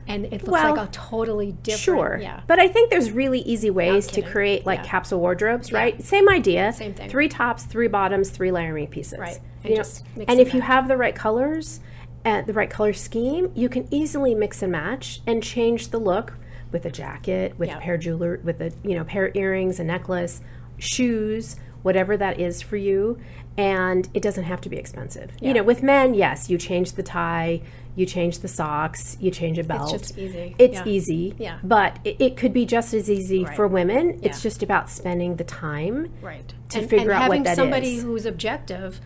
and 0.08 0.24
it 0.26 0.32
looks 0.42 0.48
Well, 0.48 0.76
like 0.76 0.88
a 0.88 0.90
totally 0.90 1.52
different. 1.52 1.80
Sure. 1.82 2.18
Yeah. 2.20 2.40
But 2.46 2.58
I 2.58 2.68
think 2.68 2.90
there's 2.90 3.10
really 3.12 3.40
easy 3.40 3.70
ways 3.70 4.06
to 4.08 4.22
create 4.22 4.64
like 4.66 4.80
Yeah. 4.80 4.86
capsule 4.86 5.20
wardrobes, 5.20 5.70
right? 5.72 6.02
Same 6.02 6.28
idea. 6.30 6.72
Same 6.72 6.94
thing. 6.94 7.10
Three 7.10 7.28
tops, 7.28 7.64
three 7.64 7.88
bottoms, 7.88 8.30
three 8.30 8.50
layering 8.50 8.86
pieces. 8.88 9.18
Right. 9.18 9.34
You 9.36 9.40
And 9.64 9.70
know, 9.70 9.76
just 9.76 10.04
mix 10.16 10.30
and 10.30 10.30
and 10.30 10.40
if 10.40 10.54
you 10.54 10.62
have 10.62 10.88
the 10.88 10.96
right 10.96 11.14
colors, 11.14 11.80
uh, 12.24 12.42
the 12.42 12.52
right 12.52 12.70
color 12.70 12.92
scheme, 12.92 13.50
you 13.54 13.68
can 13.68 13.86
easily 13.92 14.34
mix 14.34 14.62
and 14.62 14.72
match 14.72 15.20
and 15.26 15.42
change 15.42 15.88
the 15.88 15.98
look 15.98 16.34
with 16.72 16.84
a 16.84 16.90
jacket, 16.90 17.58
with 17.58 17.68
Yeah. 17.68 17.78
a 17.78 17.80
pair 17.80 17.94
of 17.94 18.00
jewelry, 18.00 18.38
with 18.42 18.60
a 18.60 18.72
you 18.84 18.94
know 18.94 19.04
pair 19.04 19.26
of 19.26 19.36
earrings, 19.36 19.80
a 19.80 19.84
necklace, 19.84 20.40
shoes, 20.78 21.56
whatever 21.82 22.16
that 22.16 22.38
is 22.40 22.60
for 22.62 22.76
you. 22.76 23.18
And 23.56 24.08
it 24.14 24.22
doesn't 24.22 24.44
have 24.44 24.60
to 24.62 24.68
be 24.68 24.76
expensive. 24.76 25.32
You 25.40 25.52
know, 25.52 25.62
with 25.62 25.82
men, 25.82 26.14
yes, 26.14 26.48
you 26.48 26.56
change 26.56 26.92
the 26.92 27.02
tie, 27.02 27.60
you 27.96 28.06
change 28.06 28.38
the 28.38 28.48
socks, 28.48 29.16
you 29.20 29.30
change 29.30 29.58
a 29.58 29.64
belt. 29.64 29.92
It's 29.92 30.08
just 30.08 30.18
easy. 30.18 30.54
It's 30.58 30.78
Yeah. 30.78 30.84
easy. 30.86 31.34
Yeah. 31.38 31.58
But 31.62 31.98
it, 32.04 32.16
it 32.20 32.36
could 32.36 32.52
be 32.54 32.64
just 32.64 32.94
as 32.94 33.10
easy 33.10 33.44
Right. 33.44 33.56
for 33.56 33.66
women. 33.66 34.20
It's 34.22 34.40
just 34.42 34.62
about 34.62 34.88
spending 34.88 35.36
the 35.36 35.44
time. 35.44 36.10
right. 36.22 36.54
to 36.70 36.78
and, 36.78 36.88
figure 36.88 37.10
and 37.10 37.22
out 37.22 37.28
what 37.28 37.42
that 37.44 37.50
is. 37.52 37.58
having 37.58 37.72
somebody 37.72 37.96
who's 37.98 38.24
objective, 38.24 39.00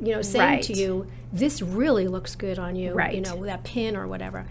you 0.00 0.14
know, 0.14 0.22
saying 0.22 0.44
Right. 0.54 0.62
to 0.64 0.72
you, 0.72 1.06
"This 1.32 1.60
really 1.62 2.08
looks 2.08 2.34
good 2.34 2.58
on 2.58 2.76
you," 2.76 2.92
right. 2.94 3.14
you 3.14 3.20
know, 3.20 3.36
with 3.36 3.48
that 3.48 3.64
pin 3.64 3.96
or 3.96 4.06
whatever. 4.06 4.46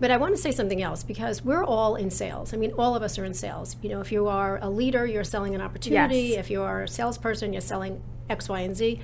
But 0.00 0.10
I 0.12 0.16
want 0.16 0.34
to 0.36 0.40
say 0.40 0.52
something 0.52 0.80
else 0.80 1.02
because 1.02 1.44
we're 1.44 1.64
all 1.64 1.96
in 1.96 2.08
sales. 2.10 2.54
I 2.54 2.56
mean, 2.56 2.72
all 2.78 2.94
of 2.94 3.02
us 3.02 3.18
are 3.18 3.24
in 3.24 3.34
sales. 3.34 3.74
You 3.82 3.88
know, 3.90 4.00
if 4.00 4.12
you 4.12 4.28
are 4.28 4.58
a 4.62 4.70
leader, 4.70 5.04
you're 5.06 5.24
selling 5.24 5.54
an 5.56 5.60
opportunity. 5.60 6.20
Yes. 6.20 6.38
If 6.38 6.50
you 6.50 6.62
are 6.62 6.82
a 6.84 6.88
salesperson, 6.88 7.52
you're 7.52 7.60
selling 7.60 8.00
X, 8.30 8.48
Y, 8.48 8.60
and 8.60 8.76
Z. 8.76 9.00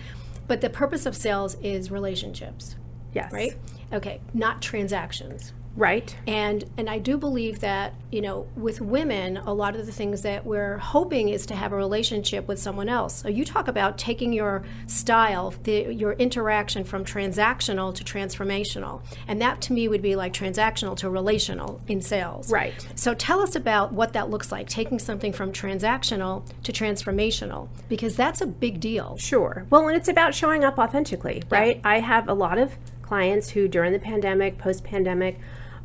But 0.46 0.60
the 0.60 0.70
purpose 0.70 1.04
of 1.06 1.16
sales 1.16 1.56
is 1.62 1.90
relationships, 1.90 2.76
Yes. 3.12 3.32
right? 3.32 3.54
Okay, 3.92 4.20
not 4.32 4.62
transactions. 4.62 5.52
Right. 5.76 6.16
And 6.26 6.64
and 6.76 6.88
I 6.88 6.98
do 6.98 7.18
believe 7.18 7.60
that 7.60 7.94
you 8.10 8.20
know 8.20 8.46
with 8.56 8.80
women, 8.80 9.38
a 9.38 9.52
lot 9.52 9.76
of 9.76 9.86
the 9.86 9.92
things 9.92 10.22
that 10.22 10.46
we're 10.46 10.78
hoping 10.78 11.28
is 11.28 11.46
to 11.46 11.54
have 11.54 11.72
a 11.72 11.76
relationship 11.76 12.46
with 12.46 12.58
someone 12.58 12.88
else. 12.88 13.14
So 13.22 13.28
you 13.28 13.44
talk 13.44 13.68
about 13.68 13.98
taking 13.98 14.32
your 14.32 14.62
style, 14.86 15.54
the, 15.64 15.92
your 15.92 16.12
interaction 16.12 16.84
from 16.84 17.04
transactional 17.04 17.94
to 17.94 18.04
transformational, 18.04 19.02
and 19.26 19.40
that 19.42 19.60
to 19.62 19.72
me 19.72 19.88
would 19.88 20.02
be 20.02 20.16
like 20.16 20.32
transactional 20.32 20.96
to 20.98 21.10
relational 21.10 21.80
in 21.88 22.00
sales. 22.00 22.50
Right. 22.50 22.74
So 22.94 23.14
tell 23.14 23.40
us 23.40 23.56
about 23.56 23.92
what 23.92 24.12
that 24.12 24.30
looks 24.30 24.52
like, 24.52 24.68
taking 24.68 24.98
something 24.98 25.32
from 25.32 25.52
transactional 25.52 26.44
to 26.62 26.72
transformational, 26.72 27.68
because 27.88 28.14
that's 28.16 28.40
a 28.40 28.46
big 28.46 28.80
deal. 28.80 29.16
Sure. 29.18 29.66
Well, 29.70 29.88
and 29.88 29.96
it's 29.96 30.08
about 30.08 30.34
showing 30.34 30.64
up 30.64 30.78
authentically, 30.78 31.42
right? 31.50 31.80
I 31.84 32.00
have 32.00 32.28
a 32.28 32.34
lot 32.34 32.58
of 32.58 32.76
clients 33.02 33.50
who, 33.50 33.68
during 33.68 33.92
the 33.92 33.98
pandemic, 33.98 34.58
post 34.58 34.84
pandemic, 34.84 35.38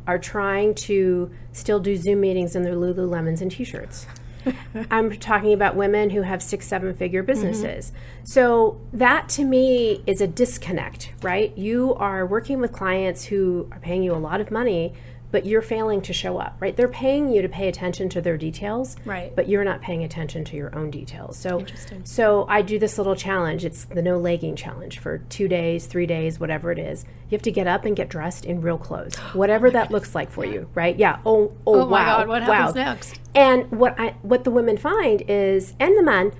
are 0.06 0.18
trying 0.18 0.74
to 0.74 1.30
still 1.52 1.80
do 1.80 1.96
Zoom 1.96 2.20
meetings 2.20 2.56
in 2.56 2.62
their 2.62 2.74
Lululemons 2.74 3.40
and 3.40 3.50
t 3.50 3.64
shirts. 3.64 4.06
I'm 4.90 5.10
talking 5.18 5.52
about 5.52 5.76
women 5.76 6.10
who 6.10 6.22
have 6.22 6.42
six, 6.42 6.66
seven 6.66 6.94
figure 6.94 7.22
businesses. 7.22 7.90
Mm-hmm. 7.90 8.24
So 8.24 8.80
that 8.92 9.28
to 9.30 9.44
me 9.44 10.02
is 10.06 10.20
a 10.20 10.26
disconnect, 10.26 11.12
right? 11.22 11.56
You 11.56 11.94
are 11.94 12.26
working 12.26 12.60
with 12.60 12.72
clients 12.72 13.24
who 13.24 13.68
are 13.72 13.78
paying 13.78 14.02
you 14.02 14.14
a 14.14 14.16
lot 14.16 14.40
of 14.40 14.50
money 14.50 14.94
but 15.30 15.46
you're 15.46 15.62
failing 15.62 16.00
to 16.02 16.12
show 16.12 16.38
up, 16.38 16.56
right? 16.60 16.76
They're 16.76 16.88
paying 16.88 17.32
you 17.32 17.42
to 17.42 17.48
pay 17.48 17.68
attention 17.68 18.08
to 18.10 18.20
their 18.20 18.36
details, 18.36 18.96
right? 19.04 19.34
But 19.34 19.48
you're 19.48 19.64
not 19.64 19.80
paying 19.80 20.02
attention 20.02 20.44
to 20.46 20.56
your 20.56 20.74
own 20.76 20.90
details. 20.90 21.36
So, 21.38 21.64
so 22.04 22.46
I 22.48 22.62
do 22.62 22.78
this 22.78 22.98
little 22.98 23.14
challenge. 23.14 23.64
It's 23.64 23.84
the 23.84 24.02
no 24.02 24.18
legging 24.18 24.56
challenge 24.56 24.98
for 24.98 25.18
two 25.18 25.48
days, 25.48 25.86
three 25.86 26.06
days, 26.06 26.40
whatever 26.40 26.72
it 26.72 26.78
is. 26.78 27.04
You 27.28 27.36
have 27.36 27.42
to 27.42 27.52
get 27.52 27.66
up 27.66 27.84
and 27.84 27.94
get 27.94 28.08
dressed 28.08 28.44
in 28.44 28.60
real 28.60 28.78
clothes, 28.78 29.16
oh 29.20 29.38
whatever 29.38 29.68
oh 29.68 29.70
that 29.70 29.88
goodness. 29.88 29.92
looks 29.92 30.14
like 30.14 30.30
for 30.30 30.44
yeah. 30.44 30.52
you, 30.52 30.70
right? 30.74 30.96
Yeah. 30.96 31.20
Oh, 31.24 31.54
oh, 31.66 31.82
oh 31.82 31.86
wow. 31.86 32.18
God, 32.18 32.28
what 32.28 32.42
wow. 32.42 32.48
happens 32.48 32.74
next? 32.74 33.20
And 33.34 33.70
what 33.70 33.98
I 33.98 34.16
what 34.22 34.44
the 34.44 34.50
women 34.50 34.76
find 34.76 35.22
is, 35.28 35.74
and 35.78 35.96
the 35.96 36.02
men, 36.02 36.32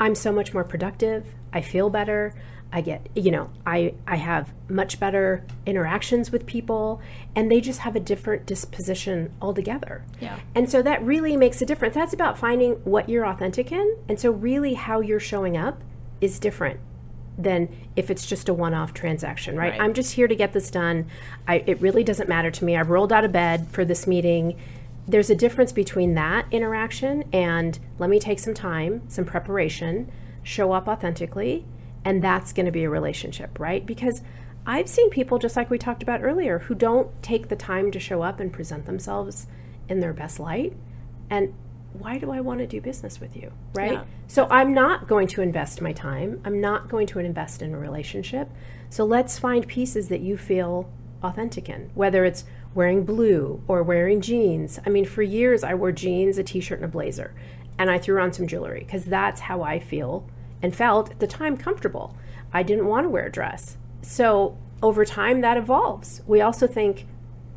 I'm 0.00 0.14
so 0.14 0.32
much 0.32 0.54
more 0.54 0.64
productive. 0.64 1.34
I 1.52 1.60
feel 1.60 1.90
better. 1.90 2.34
I 2.70 2.82
get, 2.82 3.08
you 3.14 3.30
know, 3.30 3.50
I, 3.66 3.94
I 4.06 4.16
have 4.16 4.52
much 4.68 5.00
better 5.00 5.44
interactions 5.64 6.30
with 6.30 6.44
people 6.44 7.00
and 7.34 7.50
they 7.50 7.62
just 7.62 7.80
have 7.80 7.96
a 7.96 8.00
different 8.00 8.44
disposition 8.44 9.32
altogether. 9.40 10.04
Yeah. 10.20 10.38
And 10.54 10.70
so 10.70 10.82
that 10.82 11.02
really 11.02 11.36
makes 11.36 11.62
a 11.62 11.66
difference. 11.66 11.94
That's 11.94 12.12
about 12.12 12.36
finding 12.36 12.72
what 12.84 13.08
you're 13.08 13.26
authentic 13.26 13.72
in. 13.72 13.96
And 14.08 14.20
so 14.20 14.30
really 14.30 14.74
how 14.74 15.00
you're 15.00 15.20
showing 15.20 15.56
up 15.56 15.82
is 16.20 16.38
different 16.38 16.80
than 17.38 17.74
if 17.96 18.10
it's 18.10 18.26
just 18.26 18.48
a 18.48 18.54
one-off 18.54 18.92
transaction, 18.92 19.56
right? 19.56 19.72
right. 19.72 19.80
I'm 19.80 19.94
just 19.94 20.14
here 20.14 20.28
to 20.28 20.34
get 20.34 20.52
this 20.52 20.70
done. 20.70 21.06
I, 21.46 21.62
it 21.66 21.80
really 21.80 22.04
doesn't 22.04 22.28
matter 22.28 22.50
to 22.50 22.64
me. 22.64 22.76
I've 22.76 22.90
rolled 22.90 23.12
out 23.12 23.24
of 23.24 23.32
bed 23.32 23.68
for 23.70 23.84
this 23.84 24.06
meeting. 24.06 24.60
There's 25.06 25.30
a 25.30 25.34
difference 25.34 25.72
between 25.72 26.14
that 26.14 26.46
interaction 26.50 27.24
and 27.32 27.78
let 27.98 28.10
me 28.10 28.18
take 28.18 28.40
some 28.40 28.54
time, 28.54 29.08
some 29.08 29.24
preparation, 29.24 30.10
show 30.42 30.72
up 30.72 30.86
authentically 30.86 31.64
and 32.04 32.22
that's 32.22 32.52
going 32.52 32.66
to 32.66 32.72
be 32.72 32.84
a 32.84 32.90
relationship, 32.90 33.58
right? 33.58 33.84
Because 33.84 34.22
I've 34.66 34.88
seen 34.88 35.10
people, 35.10 35.38
just 35.38 35.56
like 35.56 35.70
we 35.70 35.78
talked 35.78 36.02
about 36.02 36.22
earlier, 36.22 36.60
who 36.60 36.74
don't 36.74 37.10
take 37.22 37.48
the 37.48 37.56
time 37.56 37.90
to 37.90 37.98
show 37.98 38.22
up 38.22 38.40
and 38.40 38.52
present 38.52 38.84
themselves 38.86 39.46
in 39.88 40.00
their 40.00 40.12
best 40.12 40.38
light. 40.38 40.74
And 41.30 41.54
why 41.92 42.18
do 42.18 42.30
I 42.30 42.40
want 42.40 42.60
to 42.60 42.66
do 42.66 42.80
business 42.80 43.20
with 43.20 43.36
you, 43.36 43.52
right? 43.74 43.92
Yeah. 43.92 44.04
So 44.26 44.46
I'm 44.50 44.74
not 44.74 45.08
going 45.08 45.26
to 45.28 45.42
invest 45.42 45.80
my 45.80 45.92
time. 45.92 46.40
I'm 46.44 46.60
not 46.60 46.88
going 46.88 47.06
to 47.08 47.18
invest 47.18 47.62
in 47.62 47.74
a 47.74 47.78
relationship. 47.78 48.50
So 48.90 49.04
let's 49.04 49.38
find 49.38 49.66
pieces 49.66 50.08
that 50.08 50.20
you 50.20 50.36
feel 50.36 50.90
authentic 51.22 51.68
in, 51.68 51.90
whether 51.94 52.24
it's 52.24 52.44
wearing 52.74 53.04
blue 53.04 53.62
or 53.66 53.82
wearing 53.82 54.20
jeans. 54.20 54.78
I 54.86 54.90
mean, 54.90 55.04
for 55.04 55.22
years 55.22 55.64
I 55.64 55.74
wore 55.74 55.92
jeans, 55.92 56.38
a 56.38 56.44
t 56.44 56.60
shirt, 56.60 56.78
and 56.78 56.84
a 56.84 56.88
blazer, 56.88 57.34
and 57.78 57.90
I 57.90 57.98
threw 57.98 58.20
on 58.20 58.32
some 58.32 58.46
jewelry 58.46 58.80
because 58.80 59.04
that's 59.06 59.42
how 59.42 59.62
I 59.62 59.78
feel 59.78 60.28
and 60.62 60.74
felt 60.74 61.10
at 61.10 61.20
the 61.20 61.26
time 61.26 61.56
comfortable. 61.56 62.16
I 62.52 62.62
didn't 62.62 62.86
want 62.86 63.04
to 63.04 63.08
wear 63.10 63.26
a 63.26 63.30
dress. 63.30 63.76
So 64.02 64.56
over 64.82 65.04
time, 65.04 65.40
that 65.40 65.56
evolves. 65.56 66.22
We 66.26 66.40
also 66.40 66.66
think 66.66 67.06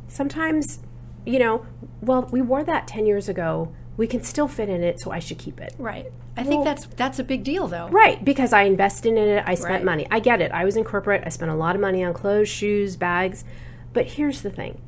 sometimes, 0.08 0.80
you 1.24 1.38
know, 1.38 1.66
well, 2.00 2.28
we 2.30 2.40
wore 2.40 2.64
that 2.64 2.86
10 2.86 3.06
years 3.06 3.28
ago. 3.28 3.72
We 3.96 4.06
can 4.06 4.22
still 4.22 4.48
fit 4.48 4.68
in 4.68 4.82
it, 4.82 5.00
so 5.00 5.10
I 5.10 5.18
should 5.18 5.38
keep 5.38 5.60
it. 5.60 5.74
Right. 5.78 6.06
I 6.36 6.42
well, 6.42 6.50
think 6.50 6.64
that's 6.64 6.86
that's 6.96 7.18
a 7.18 7.24
big 7.24 7.44
deal, 7.44 7.68
though. 7.68 7.88
Right, 7.88 8.24
because 8.24 8.54
I 8.54 8.62
invested 8.62 9.12
in 9.12 9.28
it. 9.28 9.44
I 9.46 9.54
spent 9.54 9.74
right. 9.74 9.84
money. 9.84 10.06
I 10.10 10.18
get 10.18 10.40
it. 10.40 10.50
I 10.50 10.64
was 10.64 10.76
in 10.78 10.84
corporate. 10.84 11.22
I 11.26 11.28
spent 11.28 11.50
a 11.50 11.54
lot 11.54 11.74
of 11.74 11.80
money 11.82 12.02
on 12.02 12.14
clothes, 12.14 12.48
shoes, 12.48 12.96
bags. 12.96 13.44
But 13.92 14.06
here's 14.06 14.40
the 14.40 14.48
thing: 14.48 14.80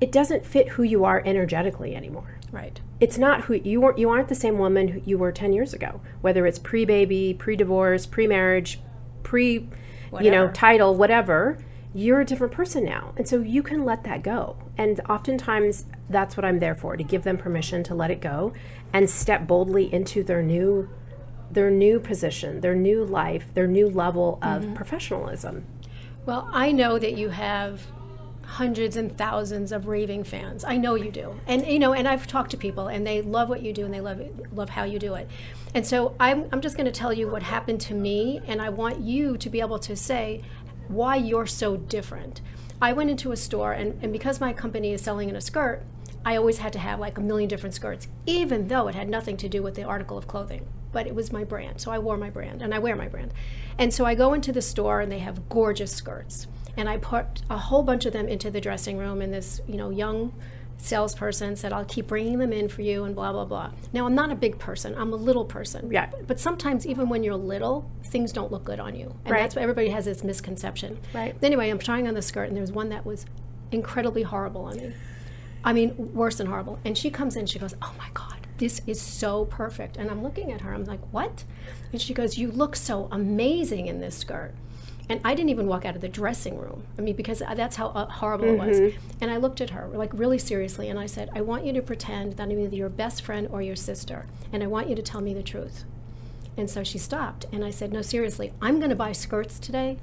it 0.00 0.10
doesn't 0.10 0.44
fit 0.44 0.70
who 0.70 0.82
you 0.82 1.04
are 1.04 1.22
energetically 1.24 1.94
anymore. 1.94 2.35
Right. 2.52 2.80
It's 3.00 3.18
not 3.18 3.42
who 3.42 3.54
you 3.54 3.80
weren't. 3.80 3.98
You 3.98 4.08
aren't 4.10 4.28
the 4.28 4.34
same 4.34 4.58
woman 4.58 5.02
you 5.04 5.18
were 5.18 5.32
ten 5.32 5.52
years 5.52 5.74
ago. 5.74 6.00
Whether 6.20 6.46
it's 6.46 6.58
pre-baby, 6.58 7.34
pre-divorce, 7.34 8.06
pre-marriage, 8.06 8.80
pre, 9.22 9.68
whatever. 10.10 10.24
you 10.24 10.30
know, 10.30 10.50
title, 10.50 10.94
whatever. 10.94 11.58
You're 11.94 12.20
a 12.20 12.24
different 12.26 12.52
person 12.52 12.84
now, 12.84 13.14
and 13.16 13.26
so 13.26 13.40
you 13.40 13.62
can 13.62 13.84
let 13.84 14.04
that 14.04 14.22
go. 14.22 14.56
And 14.76 15.00
oftentimes, 15.08 15.86
that's 16.10 16.36
what 16.36 16.44
I'm 16.44 16.58
there 16.58 16.74
for—to 16.74 17.02
give 17.02 17.24
them 17.24 17.38
permission 17.38 17.82
to 17.84 17.94
let 17.94 18.10
it 18.10 18.20
go 18.20 18.52
and 18.92 19.08
step 19.08 19.46
boldly 19.46 19.92
into 19.92 20.22
their 20.22 20.42
new, 20.42 20.90
their 21.50 21.70
new 21.70 21.98
position, 21.98 22.60
their 22.60 22.74
new 22.74 23.02
life, 23.02 23.46
their 23.54 23.66
new 23.66 23.88
level 23.88 24.38
of 24.42 24.62
mm-hmm. 24.62 24.74
professionalism. 24.74 25.64
Well, 26.26 26.48
I 26.52 26.70
know 26.72 26.98
that 26.98 27.16
you 27.16 27.30
have 27.30 27.80
hundreds 28.46 28.96
and 28.96 29.16
thousands 29.18 29.72
of 29.72 29.86
raving 29.86 30.24
fans. 30.24 30.64
I 30.64 30.76
know 30.76 30.94
you 30.94 31.10
do. 31.10 31.38
And 31.46 31.66
you 31.66 31.78
know, 31.78 31.92
and 31.92 32.06
I've 32.06 32.26
talked 32.26 32.52
to 32.52 32.56
people 32.56 32.86
and 32.88 33.06
they 33.06 33.20
love 33.20 33.48
what 33.48 33.60
you 33.60 33.72
do 33.72 33.84
and 33.84 33.92
they 33.92 34.00
love 34.00 34.22
love 34.52 34.70
how 34.70 34.84
you 34.84 34.98
do 34.98 35.14
it. 35.14 35.28
And 35.74 35.86
so 35.86 36.14
I'm 36.20 36.48
I'm 36.52 36.60
just 36.60 36.76
going 36.76 36.86
to 36.86 36.92
tell 36.92 37.12
you 37.12 37.28
what 37.28 37.42
happened 37.42 37.80
to 37.82 37.94
me 37.94 38.40
and 38.46 38.62
I 38.62 38.70
want 38.70 39.00
you 39.00 39.36
to 39.36 39.50
be 39.50 39.60
able 39.60 39.80
to 39.80 39.96
say 39.96 40.42
why 40.88 41.16
you're 41.16 41.46
so 41.46 41.76
different. 41.76 42.40
I 42.80 42.92
went 42.92 43.10
into 43.10 43.32
a 43.32 43.36
store 43.36 43.72
and, 43.72 43.98
and 44.02 44.12
because 44.12 44.40
my 44.40 44.52
company 44.52 44.92
is 44.92 45.02
selling 45.02 45.28
in 45.28 45.36
a 45.36 45.40
skirt, 45.40 45.82
I 46.24 46.36
always 46.36 46.58
had 46.58 46.72
to 46.74 46.78
have 46.78 47.00
like 47.00 47.18
a 47.18 47.22
million 47.22 47.48
different 47.48 47.74
skirts, 47.74 48.06
even 48.26 48.68
though 48.68 48.86
it 48.88 48.94
had 48.94 49.08
nothing 49.08 49.36
to 49.38 49.48
do 49.48 49.62
with 49.62 49.74
the 49.74 49.82
article 49.82 50.16
of 50.16 50.28
clothing. 50.28 50.66
But 50.92 51.06
it 51.06 51.14
was 51.14 51.32
my 51.32 51.42
brand. 51.42 51.80
So 51.80 51.90
I 51.90 51.98
wore 51.98 52.16
my 52.16 52.30
brand 52.30 52.62
and 52.62 52.72
I 52.72 52.78
wear 52.78 52.94
my 52.96 53.08
brand. 53.08 53.34
And 53.76 53.92
so 53.92 54.04
I 54.04 54.14
go 54.14 54.34
into 54.34 54.52
the 54.52 54.62
store 54.62 55.00
and 55.00 55.10
they 55.10 55.18
have 55.18 55.48
gorgeous 55.48 55.92
skirts 55.92 56.46
and 56.76 56.88
I 56.88 56.98
put 56.98 57.42
a 57.50 57.58
whole 57.58 57.82
bunch 57.82 58.06
of 58.06 58.12
them 58.12 58.28
into 58.28 58.50
the 58.50 58.60
dressing 58.60 58.98
room. 58.98 59.20
And 59.22 59.32
this, 59.32 59.60
you 59.66 59.76
know, 59.76 59.90
young 59.90 60.32
salesperson 60.78 61.56
said, 61.56 61.72
"I'll 61.72 61.84
keep 61.84 62.06
bringing 62.06 62.38
them 62.38 62.52
in 62.52 62.68
for 62.68 62.82
you," 62.82 63.04
and 63.04 63.14
blah 63.14 63.32
blah 63.32 63.44
blah. 63.44 63.72
Now 63.92 64.06
I'm 64.06 64.14
not 64.14 64.30
a 64.30 64.34
big 64.34 64.58
person; 64.58 64.94
I'm 64.96 65.12
a 65.12 65.16
little 65.16 65.44
person. 65.44 65.90
Yeah. 65.90 66.10
But 66.26 66.40
sometimes, 66.40 66.86
even 66.86 67.08
when 67.08 67.22
you're 67.22 67.36
little, 67.36 67.90
things 68.04 68.32
don't 68.32 68.52
look 68.52 68.64
good 68.64 68.80
on 68.80 68.94
you, 68.94 69.14
and 69.24 69.32
right. 69.32 69.40
that's 69.40 69.54
what 69.54 69.62
everybody 69.62 69.88
has 69.88 70.04
this 70.04 70.22
misconception. 70.22 70.98
Right. 71.14 71.34
Anyway, 71.42 71.70
I'm 71.70 71.78
trying 71.78 72.06
on 72.08 72.14
the 72.14 72.22
skirt, 72.22 72.48
and 72.48 72.56
there's 72.56 72.72
one 72.72 72.90
that 72.90 73.06
was 73.06 73.26
incredibly 73.72 74.22
horrible 74.22 74.62
on 74.66 74.76
me. 74.76 74.92
I 75.64 75.72
mean, 75.72 76.14
worse 76.14 76.36
than 76.36 76.46
horrible. 76.46 76.78
And 76.84 76.96
she 76.96 77.10
comes 77.10 77.36
in, 77.36 77.46
she 77.46 77.58
goes, 77.58 77.74
"Oh 77.82 77.94
my 77.98 78.08
god." 78.14 78.36
This 78.58 78.80
is 78.86 79.00
so 79.00 79.44
perfect. 79.44 79.98
And 79.98 80.10
I'm 80.10 80.22
looking 80.22 80.50
at 80.50 80.62
her, 80.62 80.72
I'm 80.72 80.84
like, 80.84 81.12
what? 81.12 81.44
And 81.92 82.00
she 82.00 82.14
goes, 82.14 82.38
You 82.38 82.50
look 82.50 82.74
so 82.74 83.08
amazing 83.10 83.86
in 83.86 84.00
this 84.00 84.16
skirt. 84.16 84.54
And 85.08 85.20
I 85.24 85.34
didn't 85.34 85.50
even 85.50 85.66
walk 85.68 85.84
out 85.84 85.94
of 85.94 86.00
the 86.00 86.08
dressing 86.08 86.58
room. 86.58 86.84
I 86.98 87.00
mean, 87.00 87.14
because 87.14 87.38
that's 87.38 87.76
how 87.76 87.88
uh, 87.88 88.06
horrible 88.06 88.46
mm-hmm. 88.46 88.62
it 88.62 88.68
was. 88.68 88.80
Mm-hmm. 88.80 89.18
And 89.20 89.30
I 89.30 89.36
looked 89.36 89.60
at 89.60 89.70
her, 89.70 89.88
like 89.88 90.10
really 90.12 90.38
seriously, 90.38 90.88
and 90.88 90.98
I 90.98 91.06
said, 91.06 91.30
I 91.34 91.42
want 91.42 91.64
you 91.64 91.72
to 91.74 91.82
pretend 91.82 92.36
that 92.36 92.42
I'm 92.42 92.58
either 92.58 92.74
your 92.74 92.88
best 92.88 93.22
friend 93.22 93.48
or 93.50 93.62
your 93.62 93.76
sister, 93.76 94.26
and 94.52 94.62
I 94.62 94.66
want 94.66 94.88
you 94.88 94.96
to 94.96 95.02
tell 95.02 95.20
me 95.20 95.32
the 95.32 95.42
truth. 95.42 95.84
And 96.56 96.68
so 96.68 96.82
she 96.82 96.98
stopped, 96.98 97.46
and 97.52 97.64
I 97.64 97.70
said, 97.70 97.92
No, 97.92 98.02
seriously, 98.02 98.52
I'm 98.60 98.78
going 98.78 98.90
to 98.90 98.96
buy 98.96 99.12
skirts 99.12 99.58
today. 99.58 99.98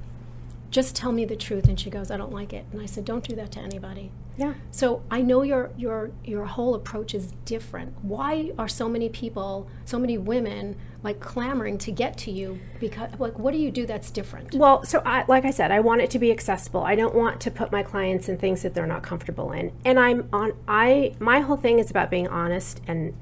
Just 0.74 0.96
tell 0.96 1.12
me 1.12 1.24
the 1.24 1.36
truth. 1.36 1.68
And 1.68 1.78
she 1.78 1.88
goes, 1.88 2.10
I 2.10 2.16
don't 2.16 2.32
like 2.32 2.52
it. 2.52 2.64
And 2.72 2.82
I 2.82 2.86
said, 2.86 3.04
Don't 3.04 3.22
do 3.22 3.36
that 3.36 3.52
to 3.52 3.60
anybody. 3.60 4.10
Yeah. 4.36 4.54
So 4.72 5.04
I 5.08 5.22
know 5.22 5.42
your 5.42 5.70
your 5.76 6.10
your 6.24 6.46
whole 6.46 6.74
approach 6.74 7.14
is 7.14 7.30
different. 7.44 7.94
Why 8.02 8.50
are 8.58 8.66
so 8.66 8.88
many 8.88 9.08
people, 9.08 9.68
so 9.84 10.00
many 10.00 10.18
women 10.18 10.74
like 11.04 11.20
clamoring 11.20 11.78
to 11.78 11.92
get 11.92 12.18
to 12.18 12.32
you 12.32 12.58
because 12.80 13.10
like 13.20 13.38
what 13.38 13.52
do 13.52 13.58
you 13.58 13.70
do 13.70 13.86
that's 13.86 14.10
different? 14.10 14.52
Well, 14.52 14.82
so 14.82 15.00
I 15.06 15.24
like 15.28 15.44
I 15.44 15.52
said, 15.52 15.70
I 15.70 15.78
want 15.78 16.00
it 16.00 16.10
to 16.10 16.18
be 16.18 16.32
accessible. 16.32 16.82
I 16.82 16.96
don't 16.96 17.14
want 17.14 17.40
to 17.42 17.52
put 17.52 17.70
my 17.70 17.84
clients 17.84 18.28
in 18.28 18.36
things 18.36 18.62
that 18.62 18.74
they're 18.74 18.84
not 18.84 19.04
comfortable 19.04 19.52
in. 19.52 19.70
And 19.84 20.00
I'm 20.00 20.28
on 20.32 20.54
I 20.66 21.14
my 21.20 21.38
whole 21.38 21.56
thing 21.56 21.78
is 21.78 21.88
about 21.88 22.10
being 22.10 22.26
honest 22.26 22.80
and 22.88 23.14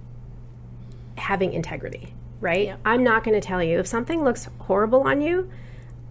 having 1.18 1.52
integrity, 1.52 2.14
right? 2.40 2.68
Yeah. 2.68 2.76
I'm 2.86 3.04
not 3.04 3.24
going 3.24 3.38
to 3.38 3.46
tell 3.46 3.62
you 3.62 3.78
if 3.78 3.86
something 3.86 4.24
looks 4.24 4.48
horrible 4.60 5.02
on 5.02 5.20
you, 5.20 5.50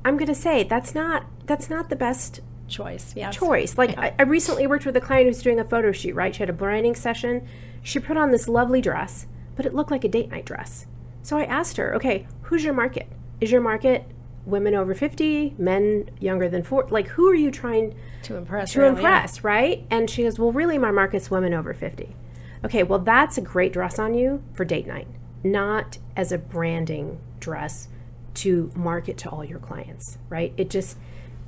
I'm 0.03 0.17
going 0.17 0.27
to 0.27 0.35
say 0.35 0.63
that's 0.63 0.95
not 0.95 1.25
that's 1.45 1.69
not 1.69 1.89
the 1.89 1.95
best 1.95 2.41
choice. 2.67 3.13
Yes. 3.15 3.35
Choice. 3.35 3.77
Like 3.77 3.91
yeah. 3.91 4.01
I, 4.01 4.15
I, 4.19 4.23
recently 4.23 4.65
worked 4.65 4.85
with 4.85 4.95
a 4.95 5.01
client 5.01 5.27
who's 5.27 5.41
doing 5.41 5.59
a 5.59 5.63
photo 5.63 5.91
shoot, 5.91 6.15
right? 6.15 6.33
She 6.33 6.39
had 6.39 6.49
a 6.49 6.53
branding 6.53 6.95
session. 6.95 7.47
She 7.83 7.99
put 7.99 8.17
on 8.17 8.31
this 8.31 8.47
lovely 8.47 8.81
dress, 8.81 9.27
but 9.55 9.65
it 9.65 9.73
looked 9.73 9.91
like 9.91 10.03
a 10.03 10.07
date 10.07 10.29
night 10.29 10.45
dress. 10.45 10.85
So 11.21 11.37
I 11.37 11.43
asked 11.43 11.77
her, 11.77 11.93
okay, 11.95 12.27
who's 12.43 12.63
your 12.63 12.73
market? 12.73 13.07
Is 13.39 13.51
your 13.51 13.61
market 13.61 14.05
women 14.45 14.73
over 14.73 14.93
50, 14.95 15.55
men 15.57 16.09
younger 16.19 16.49
than 16.49 16.63
40? 16.63 16.91
Like, 16.91 17.07
who 17.07 17.27
are 17.29 17.35
you 17.35 17.51
trying 17.51 17.95
to 18.23 18.35
impress? 18.35 18.73
To 18.73 18.79
really, 18.79 18.95
impress, 18.95 19.37
yeah. 19.37 19.41
right? 19.43 19.85
And 19.91 20.09
she 20.09 20.23
goes, 20.23 20.39
well, 20.39 20.51
really, 20.51 20.77
my 20.77 20.91
market's 20.91 21.29
women 21.29 21.53
over 21.53 21.73
50. 21.73 22.15
Okay, 22.63 22.83
well, 22.83 22.99
that's 22.99 23.37
a 23.37 23.41
great 23.41 23.73
dress 23.73 23.99
on 23.99 24.13
you 24.13 24.43
for 24.53 24.65
date 24.65 24.87
night, 24.87 25.07
not 25.43 25.97
as 26.15 26.31
a 26.31 26.37
branding 26.37 27.19
dress 27.39 27.87
to 28.35 28.71
market 28.75 29.17
to 29.19 29.29
all 29.29 29.43
your 29.43 29.59
clients, 29.59 30.17
right? 30.29 30.53
It 30.57 30.69
just, 30.69 30.97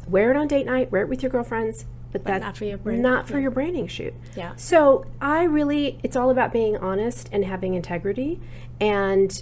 wear 0.08 0.32
it 0.32 0.38
on 0.38 0.48
date 0.48 0.66
night, 0.66 0.92
wear 0.92 1.04
it 1.04 1.10
with 1.10 1.24
your 1.24 1.32
girlfriends, 1.32 1.86
but, 2.12 2.24
but 2.24 2.32
that's 2.32 2.44
not 2.44 2.58
for 2.58 2.66
your 2.66 2.78
brand, 2.78 3.02
not 3.02 3.28
for 3.28 3.40
your 3.40 3.52
branding 3.52 3.88
shoot. 3.88 4.14
Yeah. 4.36 4.56
So 4.56 5.06
I 5.20 5.44
really, 5.44 6.00
it's 6.04 6.16
all 6.16 6.30
about 6.30 6.54
being 6.54 6.78
honest 6.78 7.30
and 7.32 7.46
having 7.46 7.74
integrity, 7.74 8.40
and 8.80 9.42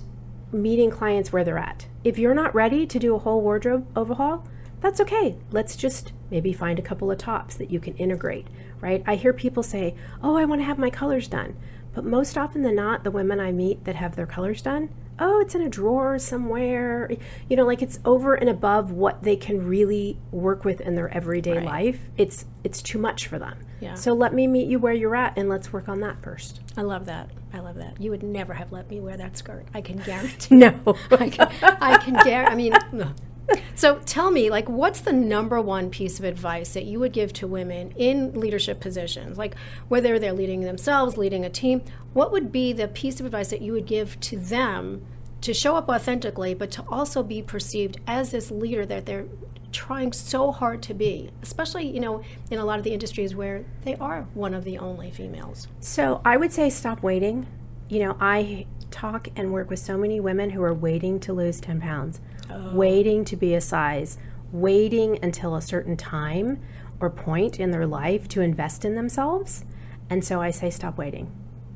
meeting 0.52 0.90
clients 0.90 1.32
where 1.32 1.44
they're 1.44 1.58
at. 1.58 1.88
If 2.04 2.18
you're 2.18 2.34
not 2.34 2.54
ready 2.54 2.86
to 2.86 3.00
do 3.00 3.16
a 3.16 3.20
whole 3.20 3.42
wardrobe 3.42 3.88
overhaul, 3.96 4.48
that's 4.80 5.00
okay. 5.02 5.36
Let's 5.52 5.76
just 5.76 6.12
maybe 6.30 6.54
find 6.54 6.80
a 6.80 6.82
couple 6.82 7.12
of 7.12 7.18
tops 7.18 7.56
that 7.56 7.72
you 7.72 7.80
can 7.80 7.96
integrate, 7.96 8.48
right? 8.80 9.04
I 9.06 9.16
hear 9.16 9.32
people 9.32 9.64
say, 9.64 9.96
"Oh, 10.24 10.36
I 10.36 10.46
want 10.46 10.62
to 10.62 10.66
have 10.66 10.80
my 10.80 10.90
colors 10.90 11.28
done." 11.28 11.56
But 11.94 12.04
most 12.04 12.38
often 12.38 12.64
than 12.64 12.76
not, 12.76 13.04
the 13.04 13.12
women 13.12 13.40
I 13.40 13.52
meet 13.52 13.84
that 13.84 13.96
have 13.96 14.16
their 14.16 14.26
colors 14.26 14.62
done, 14.62 14.90
oh, 15.20 15.40
it's 15.40 15.54
in 15.56 15.62
a 15.62 15.70
drawer 15.70 16.18
somewhere. 16.20 17.10
You 17.50 17.56
know, 17.58 17.66
like 17.66 17.82
it's 17.82 18.00
over 18.06 18.34
and 18.36 18.50
above 18.50 18.92
what 18.92 19.24
they 19.24 19.36
can 19.36 19.68
really 19.68 20.18
work 20.32 20.66
with 20.66 20.82
in 20.82 20.96
their 20.96 21.10
everyday 21.10 21.58
Right. 21.58 21.66
life. 21.66 22.00
It's 22.18 22.46
it's 22.64 22.82
too 22.82 22.98
much 23.00 23.28
for 23.28 23.38
them. 23.40 23.58
Yeah. 23.80 23.96
So 23.96 24.14
let 24.14 24.34
me 24.34 24.46
meet 24.48 24.68
you 24.68 24.78
where 24.80 24.94
you're 24.94 25.16
at 25.16 25.38
and 25.38 25.50
let's 25.50 25.74
work 25.74 25.90
on 25.90 26.00
that 26.02 26.22
first. 26.22 26.60
I 26.78 26.82
love 26.84 27.06
that. 27.08 27.30
I 27.54 27.60
love 27.60 27.76
that. 27.78 28.00
You 28.02 28.12
would 28.12 28.24
never 28.24 28.54
have 28.54 28.72
let 28.72 28.90
me 28.90 29.00
wear 29.00 29.18
that 29.18 29.38
skirt. 29.38 29.66
I 29.74 29.82
can 29.82 29.98
guarantee. 30.06 30.56
No. 30.56 30.74
I 31.12 31.30
can, 31.30 31.50
I 31.82 31.98
can 31.98 32.14
guarantee. 32.24 32.52
I 32.52 32.56
mean. 32.56 32.74
so 33.76 34.00
tell 34.06 34.32
me, 34.32 34.50
like, 34.50 34.70
what's 34.70 35.02
the 35.02 35.14
number 35.14 35.60
one 35.62 35.90
piece 35.90 36.20
of 36.20 36.26
advice 36.26 36.74
that 36.74 36.86
you 36.86 37.00
would 37.00 37.14
give 37.14 37.34
to 37.34 37.48
women 37.48 37.92
in 37.96 38.40
leadership 38.40 38.80
positions, 38.80 39.38
like 39.38 39.56
whether 39.88 40.20
they're 40.20 40.34
leading 40.34 40.62
themselves, 40.62 41.18
leading 41.18 41.46
a 41.46 41.50
team? 41.50 41.82
What 42.14 42.32
would 42.32 42.52
be 42.52 42.74
the 42.74 42.88
piece 42.88 43.20
of 43.20 43.26
advice 43.26 43.50
that 43.50 43.62
you 43.62 43.74
would 43.74 43.86
give 43.86 44.20
to 44.22 44.38
them 44.38 45.06
to 45.42 45.54
show 45.54 45.76
up 45.76 45.90
authentically, 45.90 46.54
but 46.54 46.72
to 46.72 46.86
also 46.90 47.24
be 47.24 47.42
perceived 47.42 48.00
as 48.06 48.32
this 48.32 48.52
leader 48.52 48.86
that 48.86 49.06
they're 49.06 49.26
trying 49.72 50.14
so 50.14 50.52
hard 50.52 50.82
to 50.84 50.94
be, 50.94 51.32
especially 51.42 51.88
you 51.88 52.00
know 52.00 52.22
in 52.50 52.60
a 52.60 52.66
lot 52.66 52.78
of 52.78 52.84
the 52.84 52.94
industries 52.94 53.36
where 53.36 53.66
they 53.84 53.96
are 53.96 54.28
one 54.34 54.54
of 54.54 54.64
the 54.64 54.78
only 54.78 55.10
females. 55.12 55.68
So 55.80 56.22
I 56.26 56.38
would 56.38 56.52
say 56.52 56.70
stop 56.70 57.02
waiting. 57.02 57.48
You 57.90 58.00
know, 58.00 58.18
I 58.20 58.68
talk 58.92 59.28
and 59.36 59.52
work 59.52 59.70
with 59.70 59.80
so 59.80 59.98
many 59.98 60.20
women 60.20 60.52
who 60.52 60.62
are 60.62 60.74
waiting 60.74 61.20
to 61.22 61.34
lose 61.34 61.60
10 61.60 61.82
pounds, 61.82 62.22
oh. 62.50 62.74
waiting 62.74 63.26
to 63.26 63.36
be 63.36 63.54
a 63.54 63.62
size, 63.62 64.18
waiting 64.52 65.18
until 65.24 65.56
a 65.56 65.62
certain 65.62 65.98
time 65.98 66.62
or 67.00 67.10
point 67.10 67.60
in 67.60 67.72
their 67.72 67.88
life 67.88 68.28
to 68.30 68.42
invest 68.42 68.86
in 68.86 68.96
themselves. 68.96 69.66
And 70.10 70.24
so 70.24 70.42
I 70.42 70.52
say 70.52 70.70
stop 70.70 70.98
waiting. 70.98 71.32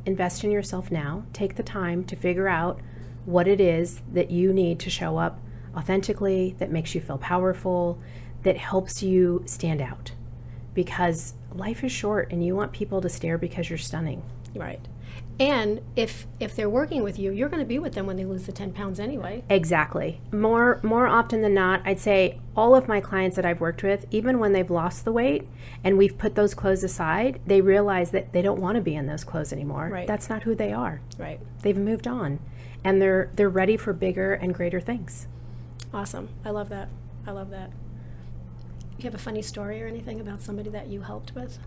Invest 0.06 0.44
in 0.44 0.52
yourself 0.52 0.92
now. 0.92 1.24
Take 1.34 1.56
the 1.56 1.64
time 1.64 2.04
to 2.06 2.16
figure 2.16 2.48
out 2.48 2.80
what 3.26 3.48
it 3.48 3.60
is 3.60 4.02
that 4.14 4.30
you 4.30 4.54
need 4.54 4.80
to 4.82 4.90
show 4.90 5.18
up 5.18 5.40
authentically, 5.76 6.56
that 6.60 6.72
makes 6.72 6.94
you 6.94 7.02
feel 7.02 7.18
powerful, 7.18 8.00
that 8.44 8.58
helps 8.58 9.02
you 9.02 9.44
stand 9.48 9.82
out 9.82 10.12
because 10.76 11.34
life 11.54 11.84
is 11.84 11.92
short 11.92 12.32
and 12.32 12.46
you 12.46 12.56
want 12.56 12.72
people 12.72 13.02
to 13.02 13.10
stare 13.10 13.38
because 13.38 13.70
you're 13.70 13.80
stunning. 13.80 14.22
Right. 14.54 14.86
And 15.40 15.82
if 15.98 16.28
if 16.40 16.56
they're 16.56 16.70
working 16.70 17.04
with 17.04 17.20
you, 17.20 17.32
you're 17.32 17.50
going 17.50 17.62
to 17.62 17.68
be 17.68 17.78
with 17.78 17.94
them 17.94 18.06
when 18.06 18.16
they 18.16 18.24
lose 18.24 18.46
the 18.46 18.54
10 18.54 18.72
pounds 18.72 19.00
anyway. 19.00 19.44
Exactly. 19.50 20.22
More 20.32 20.80
more 20.82 21.08
often 21.08 21.42
than 21.42 21.54
not, 21.54 21.82
I'd 21.84 22.00
say 22.00 22.40
all 22.56 22.74
of 22.74 22.88
my 22.88 23.02
clients 23.02 23.36
that 23.36 23.46
I've 23.46 23.60
worked 23.60 23.84
with, 23.84 24.06
even 24.12 24.40
when 24.40 24.54
they've 24.54 24.70
lost 24.70 25.04
the 25.04 25.12
weight 25.12 25.48
and 25.84 25.98
we've 25.98 26.18
put 26.18 26.36
those 26.36 26.54
clothes 26.54 26.84
aside, 26.84 27.42
they 27.46 27.60
realize 27.60 28.12
that 28.12 28.32
they 28.32 28.42
don't 28.42 28.62
want 28.62 28.76
to 28.76 28.82
be 28.82 28.96
in 28.96 29.08
those 29.08 29.26
clothes 29.26 29.52
anymore. 29.52 29.90
Right. 29.90 30.08
That's 30.08 30.30
not 30.30 30.44
who 30.44 30.56
they 30.56 30.72
are. 30.72 31.02
Right. 31.18 31.40
They've 31.64 31.78
moved 31.78 32.08
on 32.08 32.40
and 32.86 33.02
they're 33.02 33.30
they're 33.36 33.50
ready 33.50 33.76
for 33.76 33.92
bigger 33.92 34.34
and 34.34 34.54
greater 34.54 34.80
things. 34.80 35.28
Awesome. 35.94 36.30
I 36.46 36.52
love 36.52 36.70
that. 36.70 36.88
I 37.28 37.32
love 37.32 37.50
that. 37.50 37.72
You 38.98 39.04
have 39.04 39.16
a 39.16 39.18
funny 39.18 39.42
story 39.42 39.84
or 39.84 39.88
anything 39.88 40.22
about 40.22 40.42
somebody 40.42 40.70
that 40.70 40.88
you 40.88 41.02
helped 41.02 41.36
with? 41.36 41.60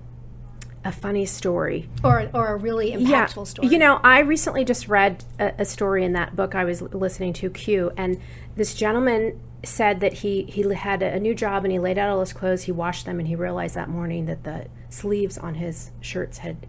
A 0.85 0.93
funny 0.93 1.27
story. 1.27 1.89
Or 2.05 2.31
or 2.33 2.49
a 2.49 2.57
really 2.57 2.93
impactful 2.93 3.47
story? 3.47 3.69
You 3.69 3.79
know, 3.79 4.01
I 4.03 4.21
recently 4.21 4.65
just 4.65 4.89
read 4.89 5.25
a, 5.39 5.53
a 5.59 5.65
story 5.65 6.05
in 6.05 6.13
that 6.13 6.37
book 6.37 6.55
I 6.55 6.65
was 6.65 6.83
listening 6.83 7.33
to, 7.35 7.51
Q, 7.51 7.93
and 7.97 8.21
this 8.57 8.75
gentleman 8.75 9.41
said 9.65 10.01
that 10.01 10.15
he 10.15 10.45
he 10.45 10.63
had 10.75 11.03
a 11.03 11.19
new 11.19 11.35
job 11.35 11.65
and 11.65 11.73
he 11.73 11.79
laid 11.79 11.99
out 11.99 12.11
all 12.11 12.21
his 12.21 12.33
clothes, 12.33 12.65
he 12.65 12.73
washed 12.73 13.07
them, 13.07 13.19
and 13.19 13.29
he 13.29 13.35
realized 13.35 13.75
that 13.75 13.89
morning 13.89 14.27
that 14.27 14.45
the 14.45 14.67
sleeves 14.89 15.37
on 15.37 15.55
his 15.55 15.91
shirts 16.01 16.39
had 16.39 16.67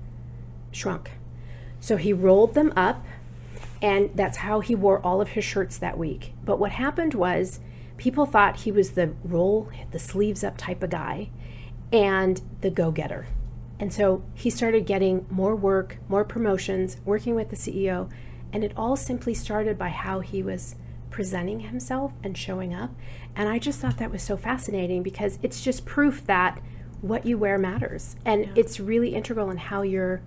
shrunk. 0.71 1.11
So 1.79 1.97
he 1.97 2.11
rolled 2.11 2.55
them 2.55 2.73
up, 2.75 3.05
and 3.81 4.09
that's 4.15 4.37
how 4.37 4.59
he 4.59 4.75
wore 4.75 4.99
all 4.99 5.21
of 5.21 5.29
his 5.29 5.45
shirts 5.45 5.77
that 5.77 5.97
week. 5.97 6.33
But 6.43 6.59
what 6.59 6.71
happened 6.71 7.13
was 7.13 7.59
people 7.97 8.25
thought 8.25 8.61
he 8.61 8.71
was 8.71 8.91
the 8.91 9.13
roll 9.23 9.69
the 9.91 9.99
sleeves 9.99 10.43
up 10.43 10.57
type 10.57 10.81
of 10.81 10.89
guy 10.89 11.29
and 11.91 12.41
the 12.61 12.69
go 12.69 12.91
getter. 12.91 13.27
And 13.79 13.93
so 13.93 14.23
he 14.33 14.49
started 14.49 14.85
getting 14.85 15.25
more 15.29 15.55
work, 15.55 15.97
more 16.07 16.25
promotions, 16.25 16.97
working 17.05 17.33
with 17.33 17.49
the 17.49 17.55
CEO, 17.55 18.09
and 18.51 18.63
it 18.63 18.73
all 18.75 18.95
simply 18.95 19.33
started 19.33 19.77
by 19.77 19.89
how 19.89 20.19
he 20.19 20.43
was 20.43 20.75
presenting 21.09 21.61
himself 21.61 22.13
and 22.23 22.37
showing 22.37 22.73
up. 22.73 22.91
And 23.35 23.47
I 23.47 23.57
just 23.59 23.79
thought 23.79 23.97
that 23.97 24.11
was 24.11 24.23
so 24.23 24.37
fascinating 24.37 25.03
because 25.03 25.39
it's 25.41 25.63
just 25.63 25.85
proof 25.85 26.25
that 26.25 26.61
what 27.01 27.25
you 27.25 27.37
wear 27.37 27.57
matters. 27.57 28.15
And 28.25 28.51
it's 28.55 28.79
really 28.79 29.15
integral 29.15 29.49
in 29.49 29.57
how 29.57 29.81
you're 29.81 30.21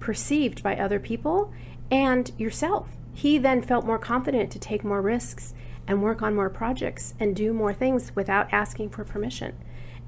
perceived 0.00 0.62
by 0.62 0.76
other 0.76 1.00
people 1.00 1.52
and 1.90 2.30
yourself. 2.38 2.90
He 3.12 3.38
then 3.38 3.62
felt 3.62 3.84
more 3.84 3.98
confident 3.98 4.50
to 4.52 4.58
take 4.58 4.84
more 4.84 5.02
risks 5.02 5.54
and 5.86 6.02
work 6.02 6.22
on 6.22 6.34
more 6.34 6.50
projects 6.50 7.14
and 7.18 7.34
do 7.34 7.52
more 7.52 7.74
things 7.74 8.14
without 8.14 8.52
asking 8.52 8.90
for 8.90 9.04
permission. 9.04 9.56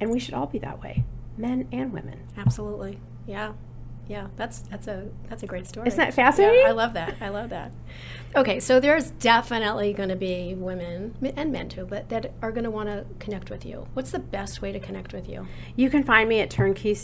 And 0.00 0.10
we 0.10 0.18
should 0.18 0.34
all 0.34 0.46
be 0.46 0.58
that 0.60 0.80
way, 0.80 1.04
men 1.36 1.68
and 1.72 1.92
women. 1.92 2.20
Absolutely. 2.36 3.00
Yeah. 3.26 3.54
Yeah, 4.06 4.26
that's 4.36 4.58
that's 4.60 4.86
a 4.86 5.08
that's 5.30 5.42
a 5.42 5.46
great 5.46 5.66
story. 5.66 5.88
Isn't 5.88 5.98
that 5.98 6.12
fascinating? 6.12 6.60
Yeah, 6.60 6.68
I 6.68 6.72
love 6.72 6.92
that. 6.92 7.14
I 7.22 7.30
love 7.30 7.48
that. 7.48 7.72
Okay, 8.36 8.60
so 8.60 8.78
there's 8.78 9.12
definitely 9.12 9.94
going 9.94 10.10
to 10.10 10.16
be 10.16 10.54
women 10.54 11.14
and 11.36 11.50
men 11.50 11.70
too, 11.70 11.86
but 11.86 12.10
that 12.10 12.34
are 12.42 12.52
going 12.52 12.64
to 12.64 12.70
want 12.70 12.90
to 12.90 13.06
connect 13.18 13.48
with 13.48 13.64
you. 13.64 13.86
What's 13.94 14.10
the 14.10 14.18
best 14.18 14.60
way 14.60 14.72
to 14.72 14.80
connect 14.80 15.14
with 15.14 15.26
you? 15.26 15.46
You 15.74 15.88
can 15.88 16.02
find 16.02 16.28
me 16.28 16.40
at 16.40 16.50
turnkey, 16.50 16.94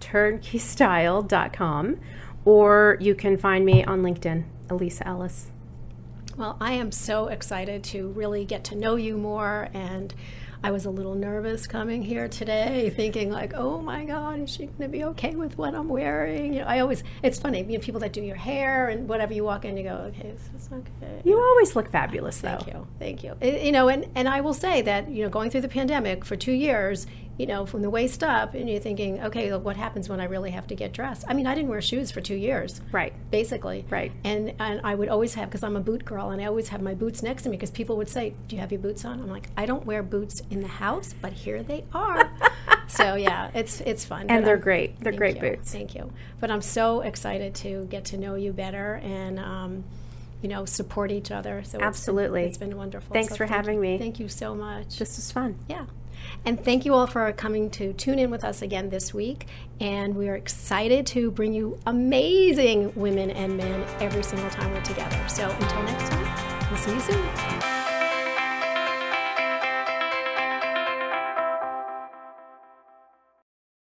turnkey.style.com 0.00 2.00
or 2.44 2.96
you 3.00 3.14
can 3.14 3.36
find 3.36 3.64
me 3.64 3.84
on 3.84 4.02
LinkedIn, 4.02 4.44
Elisa 4.68 5.06
Ellis. 5.06 5.50
Well, 6.36 6.56
I 6.60 6.72
am 6.72 6.90
so 6.90 7.26
excited 7.26 7.84
to 7.84 8.08
really 8.08 8.44
get 8.44 8.64
to 8.64 8.74
know 8.74 8.96
you 8.96 9.16
more 9.16 9.68
and 9.74 10.14
I 10.62 10.70
was 10.72 10.84
a 10.84 10.90
little 10.90 11.14
nervous 11.14 11.66
coming 11.66 12.02
here 12.02 12.28
today, 12.28 12.90
thinking 12.94 13.30
like, 13.30 13.54
"Oh 13.56 13.80
my 13.80 14.04
God, 14.04 14.40
is 14.40 14.50
she 14.50 14.66
going 14.66 14.76
to 14.82 14.88
be 14.88 15.04
okay 15.04 15.34
with 15.34 15.56
what 15.56 15.74
I'm 15.74 15.88
wearing?" 15.88 16.52
You 16.52 16.60
know, 16.60 16.66
I 16.66 16.80
always 16.80 17.02
it's 17.22 17.38
funny, 17.38 17.62
you 17.62 17.72
know, 17.72 17.78
people 17.78 18.00
that 18.00 18.12
do 18.12 18.20
your 18.20 18.36
hair 18.36 18.88
and 18.88 19.08
whatever 19.08 19.32
you 19.32 19.42
walk 19.42 19.64
in, 19.64 19.76
you 19.78 19.84
go, 19.84 19.94
"Okay, 20.08 20.32
this 20.32 20.62
is 20.62 20.68
okay." 20.70 21.22
You 21.24 21.38
always 21.40 21.74
look 21.74 21.90
fabulous, 21.90 22.40
though. 22.42 22.58
Thank 22.58 22.74
you, 22.74 22.86
thank 22.98 23.24
you. 23.24 23.34
I- 23.40 23.64
You 23.66 23.72
know, 23.72 23.88
and 23.88 24.06
and 24.14 24.28
I 24.28 24.42
will 24.42 24.54
say 24.54 24.82
that 24.82 25.08
you 25.10 25.22
know, 25.24 25.30
going 25.30 25.48
through 25.50 25.62
the 25.62 25.68
pandemic 25.68 26.26
for 26.26 26.36
two 26.36 26.52
years, 26.52 27.06
you 27.38 27.46
know, 27.46 27.64
from 27.64 27.80
the 27.80 27.88
waist 27.88 28.22
up, 28.22 28.52
and 28.52 28.68
you're 28.68 28.80
thinking, 28.80 29.18
okay, 29.22 29.50
look, 29.50 29.64
what 29.64 29.76
happens 29.76 30.10
when 30.10 30.20
I 30.20 30.24
really 30.24 30.50
have 30.50 30.66
to 30.66 30.74
get 30.74 30.92
dressed? 30.92 31.24
I 31.26 31.32
mean, 31.32 31.46
I 31.46 31.54
didn't 31.54 31.70
wear 31.70 31.80
shoes 31.80 32.10
for 32.10 32.20
two 32.20 32.34
years, 32.34 32.82
Right. 32.92 33.14
basically. 33.30 33.86
Right. 33.88 34.12
And 34.24 34.52
and 34.58 34.82
I 34.84 34.94
would 34.94 35.08
always 35.08 35.32
have 35.34 35.48
because 35.48 35.62
I'm 35.62 35.76
a 35.76 35.80
boot 35.80 36.04
girl, 36.04 36.28
and 36.30 36.42
I 36.42 36.44
always 36.44 36.68
have 36.68 36.82
my 36.82 36.92
boots 36.92 37.22
next 37.22 37.44
to 37.44 37.48
me 37.48 37.56
because 37.56 37.70
people 37.70 37.96
would 37.96 38.10
say, 38.10 38.34
"Do 38.46 38.56
you 38.56 38.60
have 38.60 38.70
your 38.72 38.80
boots 38.82 39.06
on?" 39.06 39.20
I'm 39.20 39.28
like, 39.30 39.48
I 39.56 39.64
don't 39.64 39.86
wear 39.86 40.02
boots 40.02 40.42
in 40.50 40.60
the 40.62 40.68
house, 40.68 41.14
but 41.20 41.32
here 41.32 41.62
they 41.62 41.84
are. 41.94 42.30
so 42.88 43.14
yeah, 43.14 43.50
it's 43.54 43.80
it's 43.82 44.04
fun. 44.04 44.26
And 44.28 44.44
they're 44.44 44.54
I'm- 44.56 44.62
great. 44.62 45.00
They're 45.00 45.12
great 45.12 45.36
you. 45.36 45.40
boots. 45.42 45.72
Thank 45.72 45.94
you. 45.94 46.12
But 46.40 46.50
I'm 46.50 46.62
so 46.62 47.00
excited 47.02 47.54
to 47.56 47.84
get 47.86 48.04
to 48.06 48.16
know 48.16 48.34
you 48.34 48.52
better 48.52 48.94
and, 49.04 49.38
um, 49.38 49.84
you 50.42 50.48
know, 50.48 50.64
support 50.64 51.10
each 51.12 51.30
other. 51.30 51.56
So 51.56 51.60
it's 51.62 51.72
been- 51.72 51.82
Absolutely. 51.82 52.42
it's 52.44 52.58
been 52.58 52.76
wonderful. 52.76 53.12
Thanks 53.12 53.30
So 53.30 53.36
for 53.36 53.46
thank 53.46 53.56
having 53.56 53.74
you. 53.76 53.80
me. 53.82 53.98
Thank 53.98 54.18
you 54.18 54.28
so 54.28 54.54
much. 54.54 54.98
This 54.98 55.16
was 55.16 55.30
fun. 55.30 55.56
yeah. 55.68 55.84
And 56.44 56.62
thank 56.62 56.84
you 56.84 56.92
all 56.94 57.06
for 57.06 57.30
coming 57.32 57.70
to 57.70 57.92
tune 57.94 58.18
in 58.18 58.30
with 58.30 58.44
us 58.44 58.60
again 58.62 58.90
this 58.90 59.12
week. 59.14 59.46
And 59.80 60.14
we 60.16 60.28
are 60.28 60.36
excited 60.36 61.06
to 61.08 61.30
bring 61.30 61.52
you 61.54 61.78
amazing 61.86 62.92
women 62.94 63.30
and 63.30 63.56
men 63.56 63.84
every 64.00 64.22
single 64.22 64.50
time 64.50 64.70
we're 64.72 64.82
together. 64.82 65.18
So 65.28 65.48
until 65.50 65.82
next 65.84 66.10
time, 66.10 66.68
we'll 66.70 66.78
see 66.78 66.92
you 66.92 67.00
soon. 67.00 67.79